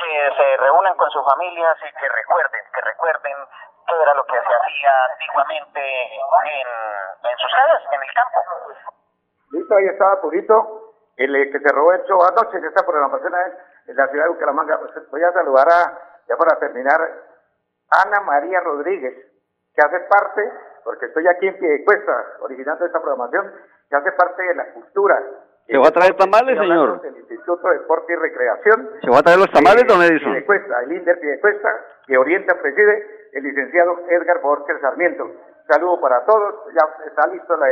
que 0.00 0.36
se 0.36 0.56
reúnan 0.58 0.96
con 0.96 1.10
sus 1.10 1.24
familias 1.24 1.76
y 1.82 1.92
que 1.92 2.08
recuerden, 2.08 2.64
que 2.72 2.80
recuerden 2.82 3.36
qué 3.90 4.02
era 4.02 4.14
lo 4.14 4.24
que 4.24 4.38
se 4.38 4.54
hacía 4.54 4.92
antiguamente 5.10 5.80
en, 5.80 6.68
en 7.30 7.36
sus 7.38 7.52
casas, 7.52 7.82
en 7.92 8.02
el 8.02 8.12
campo. 8.14 8.38
Listo, 9.50 9.74
ahí 9.74 9.86
estaba 9.86 10.20
Purito, 10.20 10.94
el 11.16 11.34
eh, 11.34 11.50
que 11.50 11.58
se 11.58 11.74
robó 11.74 11.92
el 11.92 12.02
show 12.04 12.22
anoche, 12.22 12.60
que 12.60 12.66
esta 12.68 12.86
programación 12.86 13.34
es 13.34 13.88
en 13.88 13.96
la 13.96 14.06
ciudad 14.08 14.24
de 14.24 14.30
Bucaramanga. 14.30 14.78
Pues, 14.78 15.10
voy 15.10 15.22
a 15.22 15.32
saludar 15.32 15.66
a, 15.68 15.98
ya 16.28 16.36
para 16.36 16.58
terminar, 16.58 17.00
Ana 17.90 18.20
María 18.20 18.60
Rodríguez, 18.60 19.14
que 19.74 19.82
hace 19.82 20.00
parte, 20.06 20.52
porque 20.84 21.06
estoy 21.06 21.26
aquí 21.26 21.48
en 21.48 21.58
Piedecuesta, 21.58 22.12
originando 22.40 22.86
esta 22.86 23.00
programación, 23.00 23.52
que 23.88 23.96
hace 23.96 24.12
parte 24.12 24.42
de 24.42 24.54
la 24.54 24.72
cultura. 24.72 25.20
¿Se 25.66 25.78
va 25.78 25.88
a 25.88 25.92
traer 25.92 26.16
tamales, 26.16 26.58
señor? 26.58 27.00
Del 27.00 27.16
Instituto 27.16 27.68
de 27.68 27.78
Deporte 27.78 28.12
y 28.12 28.16
Recreación. 28.16 28.90
¿Se 29.02 29.10
va 29.10 29.18
a 29.18 29.22
traer 29.22 29.38
los 29.38 29.50
tamales, 29.50 29.86
don 29.86 30.02
Edison? 30.02 30.32
Piedecuesta, 30.32 30.82
el 30.82 30.92
INDER 30.92 31.20
Piedecuesta, 31.20 31.68
que 32.06 32.18
orienta, 32.18 32.54
preside 32.60 33.19
el 33.32 33.42
licenciado 33.44 33.98
Edgar 34.08 34.40
Borges 34.42 34.80
Sarmiento. 34.80 35.30
Saludo 35.68 36.00
para 36.00 36.24
todos, 36.24 36.54
ya 36.74 36.82
está 37.06 37.26
listo 37.28 37.56
la- 37.56 37.68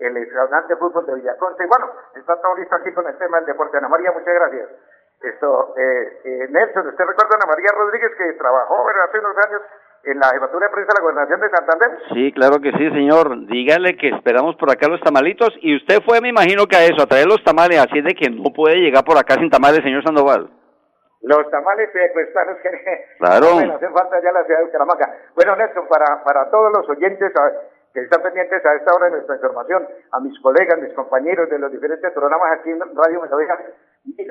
el 0.00 0.14
restaurante 0.14 0.76
fútbol 0.76 1.04
de 1.06 1.14
Villaconce. 1.16 1.64
Y 1.64 1.66
bueno, 1.66 1.86
está 2.16 2.40
todo 2.40 2.56
listo 2.56 2.74
aquí 2.76 2.92
con 2.92 3.06
el 3.06 3.18
tema 3.18 3.38
del 3.38 3.46
deporte. 3.46 3.76
Ana 3.76 3.88
María, 3.88 4.12
muchas 4.12 4.34
gracias. 4.34 4.68
Esto, 5.22 5.74
eh, 5.76 6.20
eh, 6.24 6.46
Nelson, 6.48 6.86
¿usted 6.88 7.04
recuerda 7.04 7.34
a 7.34 7.36
Ana 7.36 7.46
María 7.46 7.68
Rodríguez 7.76 8.10
que 8.16 8.32
trabajó 8.38 8.84
¿verdad? 8.86 9.04
hace 9.08 9.18
unos 9.18 9.36
años 9.46 9.60
en 10.04 10.18
la 10.18 10.28
jefatura 10.30 10.66
de 10.66 10.72
prensa 10.72 10.92
de 10.94 10.98
la 10.98 11.02
gobernación 11.02 11.40
de 11.40 11.50
Santander? 11.50 11.98
Sí, 12.14 12.32
claro 12.32 12.56
que 12.62 12.72
sí, 12.72 12.88
señor. 12.90 13.46
Dígale 13.46 13.98
que 13.98 14.08
esperamos 14.08 14.56
por 14.56 14.70
acá 14.70 14.88
los 14.88 15.00
tamalitos 15.02 15.50
y 15.60 15.76
usted 15.76 16.00
fue, 16.06 16.22
me 16.22 16.28
imagino 16.30 16.64
que 16.64 16.76
a 16.76 16.84
eso, 16.84 17.02
a 17.02 17.06
traer 17.06 17.26
los 17.26 17.44
tamales, 17.44 17.78
así 17.84 18.00
de 18.00 18.14
que 18.14 18.30
no 18.30 18.48
puede 18.56 18.76
llegar 18.80 19.04
por 19.04 19.18
acá 19.18 19.34
sin 19.34 19.50
tamales, 19.50 19.82
señor 19.82 20.02
Sandoval. 20.02 20.48
Los 21.22 21.50
tamales 21.50 21.90
secuestrados 21.92 22.58
que 22.62 22.70
claro. 23.18 23.60
no 23.60 23.74
hacen 23.74 23.92
falta 23.92 24.20
ya 24.22 24.32
la 24.32 24.44
ciudad 24.44 24.60
de 24.60 24.66
Bucaramanga. 24.66 25.14
Bueno, 25.34 25.56
Nelson, 25.56 25.86
para, 25.86 26.24
para 26.24 26.50
todos 26.50 26.72
los 26.72 26.88
oyentes 26.88 27.32
que 27.92 28.00
están 28.00 28.22
pendientes 28.22 28.64
a 28.64 28.74
esta 28.74 28.94
hora 28.94 29.06
de 29.06 29.12
nuestra 29.12 29.36
información, 29.36 29.86
a 30.12 30.20
mis 30.20 30.38
colegas, 30.40 30.80
mis 30.80 30.94
compañeros 30.94 31.50
de 31.50 31.58
los 31.58 31.70
diferentes 31.70 32.10
programas 32.12 32.58
aquí 32.58 32.70
en 32.70 32.80
Radio 32.80 33.20
Melodía, 33.20 33.58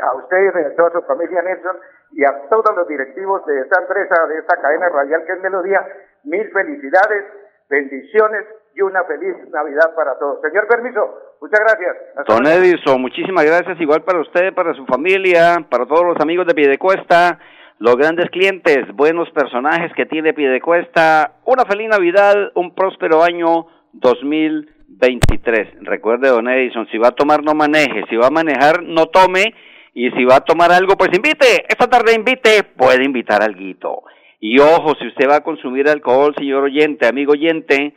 a 0.02 0.16
ustedes, 0.16 0.56
a 0.56 0.76
toda 0.76 0.92
su 0.92 1.02
familia 1.04 1.42
Nelson 1.44 1.78
y 2.12 2.24
a 2.24 2.50
todos 2.50 2.76
los 2.76 2.88
directivos 2.88 3.46
de 3.46 3.62
esta 3.62 3.82
empresa, 3.82 4.26
de 4.28 4.40
esta 4.40 4.60
cadena 4.60 4.90
radial 4.90 5.26
que 5.26 5.34
es 5.34 5.42
Melodía, 5.42 5.86
mil 6.24 6.50
felicidades, 6.52 7.26
bendiciones 7.70 8.46
y 8.76 8.82
una 8.82 9.04
feliz 9.04 9.36
Navidad 9.52 9.94
para 9.96 10.18
todos. 10.18 10.40
Señor 10.42 10.68
Permiso, 10.68 11.00
muchas 11.42 11.60
gracias. 11.60 11.96
Don 12.28 12.46
Edison, 12.46 13.02
muchísimas 13.02 13.46
gracias, 13.46 13.80
igual 13.82 14.04
para 14.04 14.22
usted, 14.22 14.54
para 14.54 14.74
su 14.74 14.86
familia, 14.86 15.66
para 15.70 15.86
todos 15.86 16.06
los 16.06 16.18
amigos 16.20 16.48
de 16.48 16.54
Piedecuesta, 16.54 17.40
los 17.80 17.96
grandes 17.96 18.30
clientes, 18.30 18.86
buenos 18.94 19.30
personajes 19.32 19.92
que 19.96 20.06
tiene 20.06 20.34
Piedecuesta. 20.34 21.36
Una 21.46 21.66
feliz 21.66 21.90
Navidad, 21.90 22.36
un 22.56 22.76
próspero 22.76 23.24
año 23.24 23.68
2023. 23.94 25.82
Recuerde, 25.82 26.30
don 26.30 26.48
Edison, 26.50 26.88
si 26.92 26.98
va 26.98 27.10
a 27.10 27.16
tomar, 27.16 27.44
no 27.44 27.54
maneje, 27.54 28.04
si 28.10 28.16
va 28.16 28.28
a 28.28 28.32
manejar, 28.32 28.84
no 28.84 29.08
tome, 29.08 29.54
y 29.94 30.12
si 30.12 30.26
va 30.26 30.38
a 30.38 30.42
tomar 30.42 30.72
algo, 30.72 30.96
pues 30.96 31.10
invite. 31.14 31.66
Esta 31.68 31.88
tarde 31.88 32.14
invite, 32.14 32.64
puede 32.78 33.04
invitar 33.04 33.42
al 33.42 33.56
guito. 33.56 34.04
Y 34.40 34.60
ojo, 34.60 34.96
si 34.96 35.08
usted 35.08 35.30
va 35.30 35.38
a 35.38 35.44
consumir 35.44 35.90
alcohol, 35.90 36.34
señor 36.38 36.64
oyente, 36.64 37.08
amigo 37.08 37.34
oyente, 37.34 37.94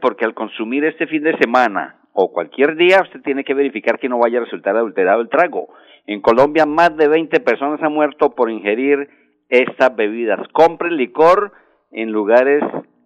porque 0.00 0.24
al 0.24 0.34
consumir 0.34 0.84
este 0.84 1.06
fin 1.06 1.22
de 1.22 1.36
semana 1.38 1.96
o 2.12 2.32
cualquier 2.32 2.76
día 2.76 3.00
usted 3.02 3.22
tiene 3.22 3.44
que 3.44 3.54
verificar 3.54 3.98
que 3.98 4.08
no 4.08 4.18
vaya 4.18 4.38
a 4.38 4.44
resultar 4.44 4.76
adulterado 4.76 5.20
el 5.20 5.28
trago. 5.28 5.68
En 6.06 6.20
Colombia 6.20 6.66
más 6.66 6.96
de 6.96 7.08
20 7.08 7.40
personas 7.40 7.82
han 7.82 7.92
muerto 7.92 8.34
por 8.34 8.50
ingerir 8.50 9.08
estas 9.48 9.94
bebidas. 9.96 10.46
Compre 10.52 10.90
licor 10.90 11.52
en 11.90 12.12
lugares 12.12 12.62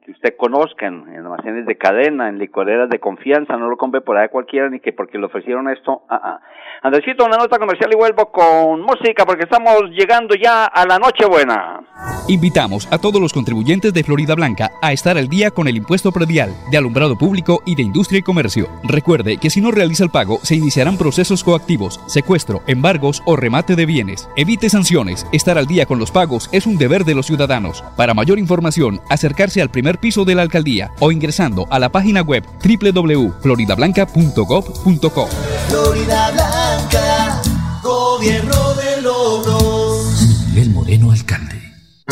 que 0.09 0.13
usted 0.13 0.37
conozca, 0.39 0.87
en 0.87 1.07
almacenes 1.07 1.67
de 1.67 1.77
cadena, 1.77 2.31
en 2.31 2.39
licoreras 2.39 2.89
de 2.89 2.99
confianza, 2.99 3.59
no 3.59 3.69
lo 3.69 3.77
compre 3.77 4.01
por 4.01 4.17
ahí 4.17 4.29
cualquiera 4.31 4.71
ni 4.71 4.81
que 4.81 4.95
porque 4.95 5.19
le 5.19 5.27
ofrecieron 5.27 5.69
esto. 5.69 6.01
Ah, 6.09 6.21
ah. 6.25 6.41
Andresito, 6.83 7.27
una 7.27 7.37
nota 7.37 7.59
comercial 7.59 7.91
y 7.93 7.97
vuelvo 7.97 8.33
con 8.33 8.81
música 8.81 9.27
porque 9.27 9.43
estamos 9.43 9.91
llegando 9.91 10.35
ya 10.35 10.65
a 10.65 10.87
la 10.87 10.99
Nochebuena. 10.99 11.81
Invitamos 12.29 12.91
a 12.91 12.99
todos 12.99 13.21
los 13.21 13.35
contribuyentes 13.35 13.93
de 13.93 14.03
Florida 14.03 14.35
Blanca 14.35 14.71
a 14.81 14.93
estar 14.93 15.19
al 15.19 15.29
día 15.29 15.51
con 15.51 15.69
el 15.69 15.77
impuesto 15.77 16.11
predial 16.11 16.55
de 16.71 16.79
alumbrado 16.79 17.19
público 17.19 17.61
y 17.67 17.75
de 17.75 17.83
industria 17.83 18.21
y 18.21 18.23
comercio. 18.23 18.69
Recuerde 18.85 19.37
que 19.37 19.51
si 19.51 19.61
no 19.61 19.73
realiza 19.73 20.05
el 20.05 20.11
pago, 20.11 20.39
se 20.43 20.55
iniciarán 20.55 20.97
procesos 20.97 21.45
coactivos, 21.45 22.01
secuestro, 22.07 22.63
embargos 22.67 23.23
o 23.27 23.37
remate 23.37 23.77
de 23.77 23.85
bienes. 23.85 24.31
Evite 24.37 24.71
sanciones. 24.71 25.27
Estar 25.33 25.59
al 25.59 25.67
día 25.67 25.85
con 25.85 25.99
los 25.99 26.13
pagos 26.13 26.49
es 26.53 26.67
un 26.67 26.79
deber 26.79 27.05
de 27.05 27.15
los 27.15 27.27
ciudadanos. 27.27 27.83
Para 27.97 28.15
mayor 28.15 28.39
información, 28.39 29.01
acercarse 29.11 29.61
al 29.61 29.69
primer 29.69 29.98
piso 30.01 30.25
de 30.25 30.35
la 30.35 30.41
alcaldía 30.43 30.91
o 31.01 31.13
ingresando 31.13 31.67
a 31.71 31.79
la 31.79 31.91
página 31.91 32.23
web 32.23 32.45
www.floridablanca.gov.co. 32.63 35.29
Florida 35.69 36.31
Blanca, 36.31 37.43
gobierno 37.83 38.68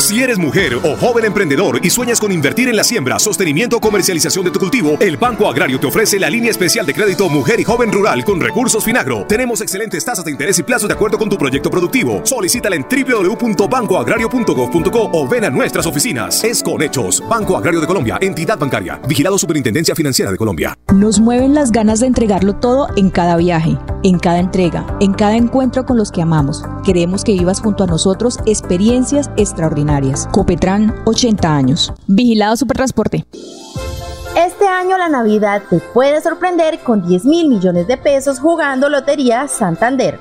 Si 0.07 0.23
eres 0.23 0.37
mujer 0.37 0.75
o 0.75 0.95
joven 0.95 1.25
emprendedor 1.25 1.81
y 1.83 1.89
sueñas 1.89 2.21
con 2.21 2.31
invertir 2.31 2.69
en 2.69 2.77
la 2.77 2.85
siembra, 2.85 3.19
sostenimiento 3.19 3.75
o 3.75 3.81
comercialización 3.81 4.45
de 4.45 4.51
tu 4.51 4.59
cultivo, 4.59 4.95
el 5.01 5.17
Banco 5.17 5.49
Agrario 5.49 5.81
te 5.81 5.87
ofrece 5.87 6.17
la 6.17 6.29
línea 6.29 6.49
especial 6.49 6.85
de 6.85 6.93
crédito 6.93 7.27
Mujer 7.27 7.59
y 7.59 7.65
Joven 7.65 7.91
Rural 7.91 8.23
con 8.23 8.39
recursos 8.39 8.85
Finagro. 8.85 9.25
Tenemos 9.27 9.59
excelentes 9.59 10.05
tasas 10.05 10.23
de 10.23 10.31
interés 10.31 10.57
y 10.59 10.63
plazos 10.63 10.87
de 10.87 10.93
acuerdo 10.93 11.17
con 11.17 11.27
tu 11.27 11.37
proyecto 11.37 11.69
productivo. 11.69 12.25
Solicítala 12.25 12.77
en 12.77 12.85
www.bancoagrario.gov.co 12.89 15.09
o 15.11 15.27
ven 15.27 15.43
a 15.43 15.49
nuestras 15.49 15.85
oficinas. 15.85 16.41
Es 16.41 16.63
con 16.63 16.81
hechos. 16.81 17.21
Banco 17.29 17.57
Agrario 17.57 17.81
de 17.81 17.87
Colombia, 17.87 18.17
entidad 18.21 18.57
bancaria, 18.57 19.01
vigilado 19.09 19.37
Superintendencia 19.37 19.93
Financiera 19.93 20.31
de 20.31 20.37
Colombia. 20.37 20.73
Nos 20.93 21.19
mueven 21.19 21.53
las 21.53 21.73
ganas 21.73 21.99
de 21.99 22.07
entregarlo 22.07 22.55
todo 22.55 22.87
en 22.95 23.09
cada 23.09 23.35
viaje, 23.35 23.77
en 24.03 24.19
cada 24.19 24.39
entrega, 24.39 24.85
en 24.99 25.13
cada 25.13 25.35
encuentro 25.35 25.85
con 25.85 25.97
los 25.97 26.11
que 26.11 26.21
amamos. 26.21 26.63
Queremos 26.83 27.23
que 27.23 27.33
vivas 27.33 27.61
junto 27.61 27.83
a 27.83 27.87
nosotros 27.87 28.39
experiencias 28.45 29.29
extraordinarias. 29.37 30.27
Copetran, 30.31 30.95
80 31.05 31.55
años. 31.55 31.93
Vigilado 32.07 32.55
Supertransporte. 32.55 33.25
Este 34.37 34.67
año 34.67 34.97
la 34.97 35.09
Navidad 35.09 35.63
te 35.67 35.79
puede 35.79 36.21
sorprender 36.21 36.79
con 36.79 37.07
10 37.07 37.25
mil 37.25 37.49
millones 37.49 37.87
de 37.87 37.97
pesos 37.97 38.39
jugando 38.39 38.87
Lotería 38.87 39.47
Santander. 39.47 40.19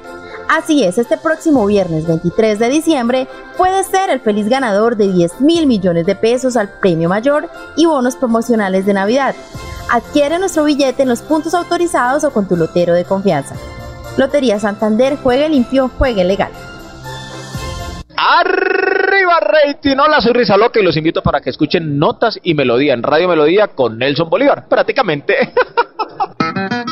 Así 0.48 0.84
es, 0.84 0.96
este 0.96 1.16
próximo 1.16 1.66
viernes 1.66 2.06
23 2.06 2.58
de 2.58 2.68
diciembre 2.68 3.26
puedes 3.56 3.86
ser 3.88 4.10
el 4.10 4.20
feliz 4.20 4.48
ganador 4.48 4.96
de 4.96 5.12
10 5.12 5.40
mil 5.40 5.66
millones 5.66 6.06
de 6.06 6.14
pesos 6.14 6.56
al 6.56 6.68
premio 6.78 7.08
mayor 7.08 7.48
y 7.76 7.86
bonos 7.86 8.14
promocionales 8.14 8.86
de 8.86 8.94
Navidad. 8.94 9.34
Adquiere 9.90 10.38
nuestro 10.38 10.64
billete 10.64 11.02
en 11.02 11.08
los 11.08 11.22
puntos 11.22 11.52
autorizados 11.52 12.22
o 12.22 12.30
con 12.30 12.46
tu 12.46 12.56
lotero 12.56 12.94
de 12.94 13.04
confianza. 13.04 13.56
Lotería 14.16 14.60
Santander, 14.60 15.16
juegue 15.16 15.48
limpio, 15.48 15.90
juegue 15.98 16.24
legal. 16.24 16.52
Arriba 18.16 19.40
rating, 19.40 19.96
hola 19.98 20.20
soy 20.20 20.32
Risa 20.32 20.56
Loca 20.56 20.80
y 20.80 20.84
los 20.84 20.96
invito 20.96 21.22
para 21.22 21.40
que 21.40 21.50
escuchen 21.50 21.98
Notas 21.98 22.38
y 22.42 22.54
Melodía 22.54 22.94
en 22.94 23.02
Radio 23.02 23.28
Melodía 23.28 23.68
con 23.68 23.98
Nelson 23.98 24.30
Bolívar, 24.30 24.68
prácticamente. 24.68 25.34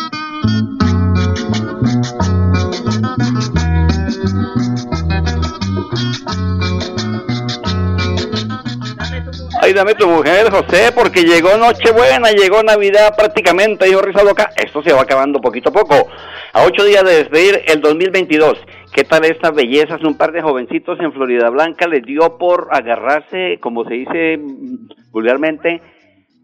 Ay, 9.84 9.92
dame 9.92 9.94
tu 9.98 10.08
mujer, 10.08 10.50
José, 10.50 10.92
porque 10.94 11.24
llegó 11.24 11.58
Nochebuena, 11.58 12.30
llegó 12.30 12.62
Navidad 12.62 13.14
prácticamente, 13.16 13.84
dijo 13.84 14.00
Risa 14.00 14.24
Loca. 14.24 14.48
Esto 14.56 14.82
se 14.82 14.94
va 14.94 15.02
acabando 15.02 15.42
poquito 15.42 15.68
a 15.68 15.72
poco. 15.72 16.08
A 16.54 16.64
ocho 16.64 16.84
días 16.84 17.04
de 17.04 17.16
despedir 17.16 17.60
el 17.66 17.82
2022. 17.82 18.54
¿Qué 18.94 19.04
tal 19.04 19.26
estas 19.26 19.54
bellezas? 19.54 20.02
Un 20.02 20.16
par 20.16 20.32
de 20.32 20.40
jovencitos 20.40 20.98
en 21.00 21.12
Florida 21.12 21.50
Blanca 21.50 21.86
les 21.86 22.02
dio 22.02 22.38
por 22.38 22.68
agarrarse, 22.70 23.58
como 23.60 23.84
se 23.84 23.94
dice 23.94 24.40
vulgarmente, 25.10 25.82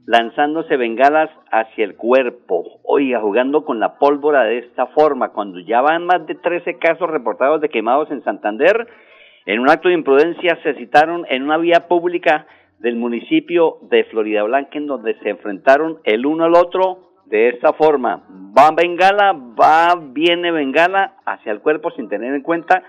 lanzándose 0.05 0.77
bengalas 0.77 1.31
hacia 1.51 1.85
el 1.85 1.97
cuerpo. 1.97 2.81
Oiga, 2.85 3.21
jugando 3.21 3.65
con 3.65 3.81
la 3.81 3.97
pólvora 3.97 4.45
de 4.45 4.59
esta 4.59 4.87
forma. 4.89 5.31
Cuando 5.31 5.61
ya 5.61 5.81
van 5.81 6.05
más 6.05 6.27
de 6.27 6.35
13 6.35 6.79
casos 6.79 7.09
reportados 7.09 7.63
de 7.63 7.71
quemados 7.71 8.11
en 8.11 8.23
Santander, 8.23 8.87
en 9.47 9.61
un 9.61 9.71
acto 9.71 9.89
de 9.89 9.95
imprudencia 9.95 10.59
se 10.63 10.75
citaron 10.75 11.25
en 11.31 11.45
una 11.45 11.57
vía 11.57 11.89
pública 11.89 12.47
del 12.81 12.97
municipio 12.97 13.79
de 13.83 14.05
Florida 14.05 14.43
Blanca 14.43 14.79
en 14.79 14.87
donde 14.87 15.15
se 15.21 15.29
enfrentaron 15.29 16.01
el 16.05 16.27
uno 16.27 16.45
al 16.45 16.55
otro 16.55 17.11
de 17.27 17.51
esta 17.51 17.75
forma. 17.75 18.25
Va 18.57 18.71
Bengala, 18.75 19.33
va, 19.33 19.95
viene 20.01 20.51
Bengala 20.51 21.17
hacia 21.25 21.53
el 21.53 21.61
cuerpo 21.61 21.91
sin 21.93 22.09
tener 22.09 22.35
en 22.35 22.43
cuenta 22.43 22.83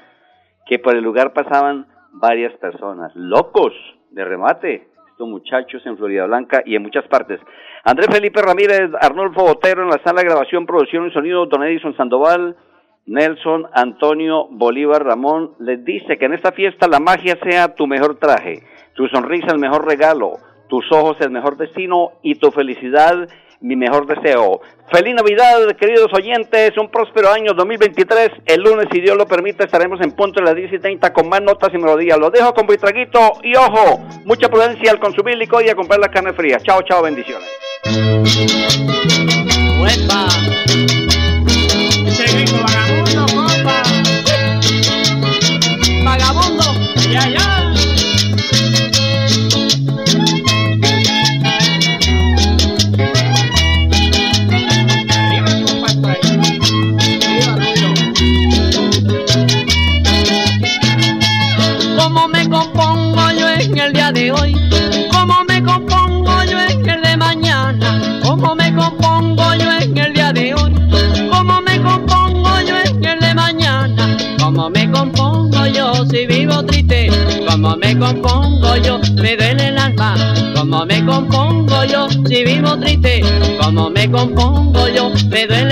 que 0.66 0.80
por 0.80 0.96
el 0.96 1.04
lugar 1.04 1.34
pasaban 1.34 1.88
varias 2.14 2.54
personas. 2.58 3.12
Locos 3.16 3.74
de 4.12 4.24
remate, 4.24 4.88
estos 5.10 5.28
muchachos 5.28 5.86
en 5.86 5.98
Florida 5.98 6.26
Blanca 6.26 6.64
y 6.66 6.76
en 6.76 6.84
muchas 6.84 7.06
partes. 7.08 7.40
Andrés 7.84 8.08
Felipe 8.12 8.42
Ramírez, 8.42 8.92
Arnolfo 9.00 9.44
Botero 9.44 9.84
en 9.84 9.90
la 9.90 10.02
sala 10.04 10.22
de 10.22 10.28
grabación, 10.28 10.66
producción 10.66 11.08
y 11.08 11.12
sonido, 11.12 11.46
Don 11.48 11.64
Edison 11.64 11.96
Sandoval, 11.98 12.56
Nelson 13.06 13.68
Antonio 13.74 14.48
Bolívar 14.50 15.04
Ramón, 15.04 15.52
les 15.60 15.84
dice 15.84 16.18
que 16.18 16.26
en 16.26 16.34
esta 16.34 16.54
fiesta 16.54 16.88
la 16.88 17.00
magia 17.00 17.38
sea 17.44 17.76
tu 17.76 17.88
mejor 17.88 18.18
traje 18.18 18.64
tu 18.94 19.08
sonrisa 19.08 19.52
el 19.52 19.60
mejor 19.60 19.86
regalo, 19.86 20.38
tus 20.68 20.86
ojos 20.92 21.18
el 21.20 21.32
mejor 21.32 21.58
destino 21.58 22.14
y 22.22 22.36
tu 22.36 22.52
felicidad 22.52 23.28
mi 23.62 23.76
mejor 23.76 24.08
deseo. 24.08 24.62
Feliz 24.92 25.16
Navidad, 25.16 25.68
queridos 25.80 26.12
oyentes, 26.14 26.78
un 26.78 26.90
próspero 26.90 27.30
año 27.30 27.54
2023. 27.54 28.30
El 28.46 28.62
lunes, 28.62 28.88
si 28.92 29.00
Dios 29.00 29.16
lo 29.16 29.26
permite, 29.26 29.64
estaremos 29.64 30.02
en 30.02 30.12
punto 30.12 30.42
de 30.42 30.48
las 30.48 30.56
10 30.56 30.74
y 30.74 30.80
30 30.80 31.14
con 31.14 31.30
más 31.30 31.42
notas 31.42 31.70
y 31.74 31.78
melodías. 31.78 32.18
Lo 32.18 32.30
dejo 32.30 32.54
con 32.54 32.68
traguito 32.68 33.20
y 33.44 33.56
ojo, 33.56 34.00
mucha 34.26 34.50
prudencia 34.50 34.92
al 34.92 35.00
consumir 35.00 35.38
licor 35.38 35.64
y 35.64 35.70
a 35.70 35.76
comprar 35.76 36.00
la 36.00 36.10
carne 36.10 36.34
fría. 36.34 36.58
Chao, 36.60 36.82
chao, 36.82 37.04
bendiciones. 37.04 37.48
Vagabundo, 46.04 46.64
ya, 47.10 47.30
ya. 47.30 47.61
Me 84.02 84.10
compongo 84.10 84.88
yo, 84.88 85.12
me 85.30 85.46
duele 85.46 85.71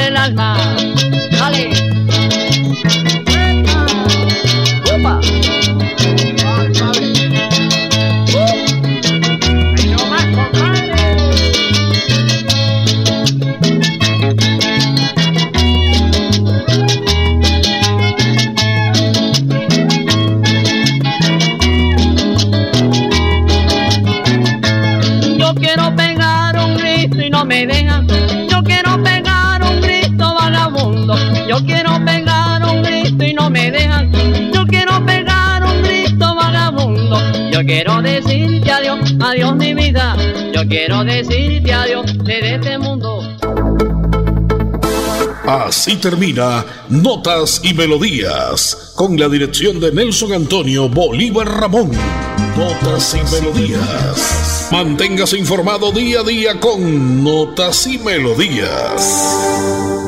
quiero 40.70 41.04
decirte 41.04 41.74
adiós 41.74 42.06
de 42.24 42.56
este 42.56 42.78
mundo. 42.78 43.22
Así 45.46 45.96
termina 45.96 46.64
Notas 46.90 47.62
y 47.64 47.74
Melodías, 47.74 48.94
con 48.96 49.20
la 49.20 49.28
dirección 49.28 49.80
de 49.80 49.92
Nelson 49.92 50.34
Antonio 50.34 50.88
Bolívar 50.88 51.48
Ramón. 51.48 51.92
Notas 52.56 53.16
y 53.16 53.36
Melodías. 53.36 54.68
Manténgase 54.72 55.40
informado 55.40 55.92
día 55.92 56.20
a 56.20 56.24
día 56.24 56.60
con 56.60 57.24
Notas 57.24 57.88
y 57.88 57.98
Melodías. 57.98 59.99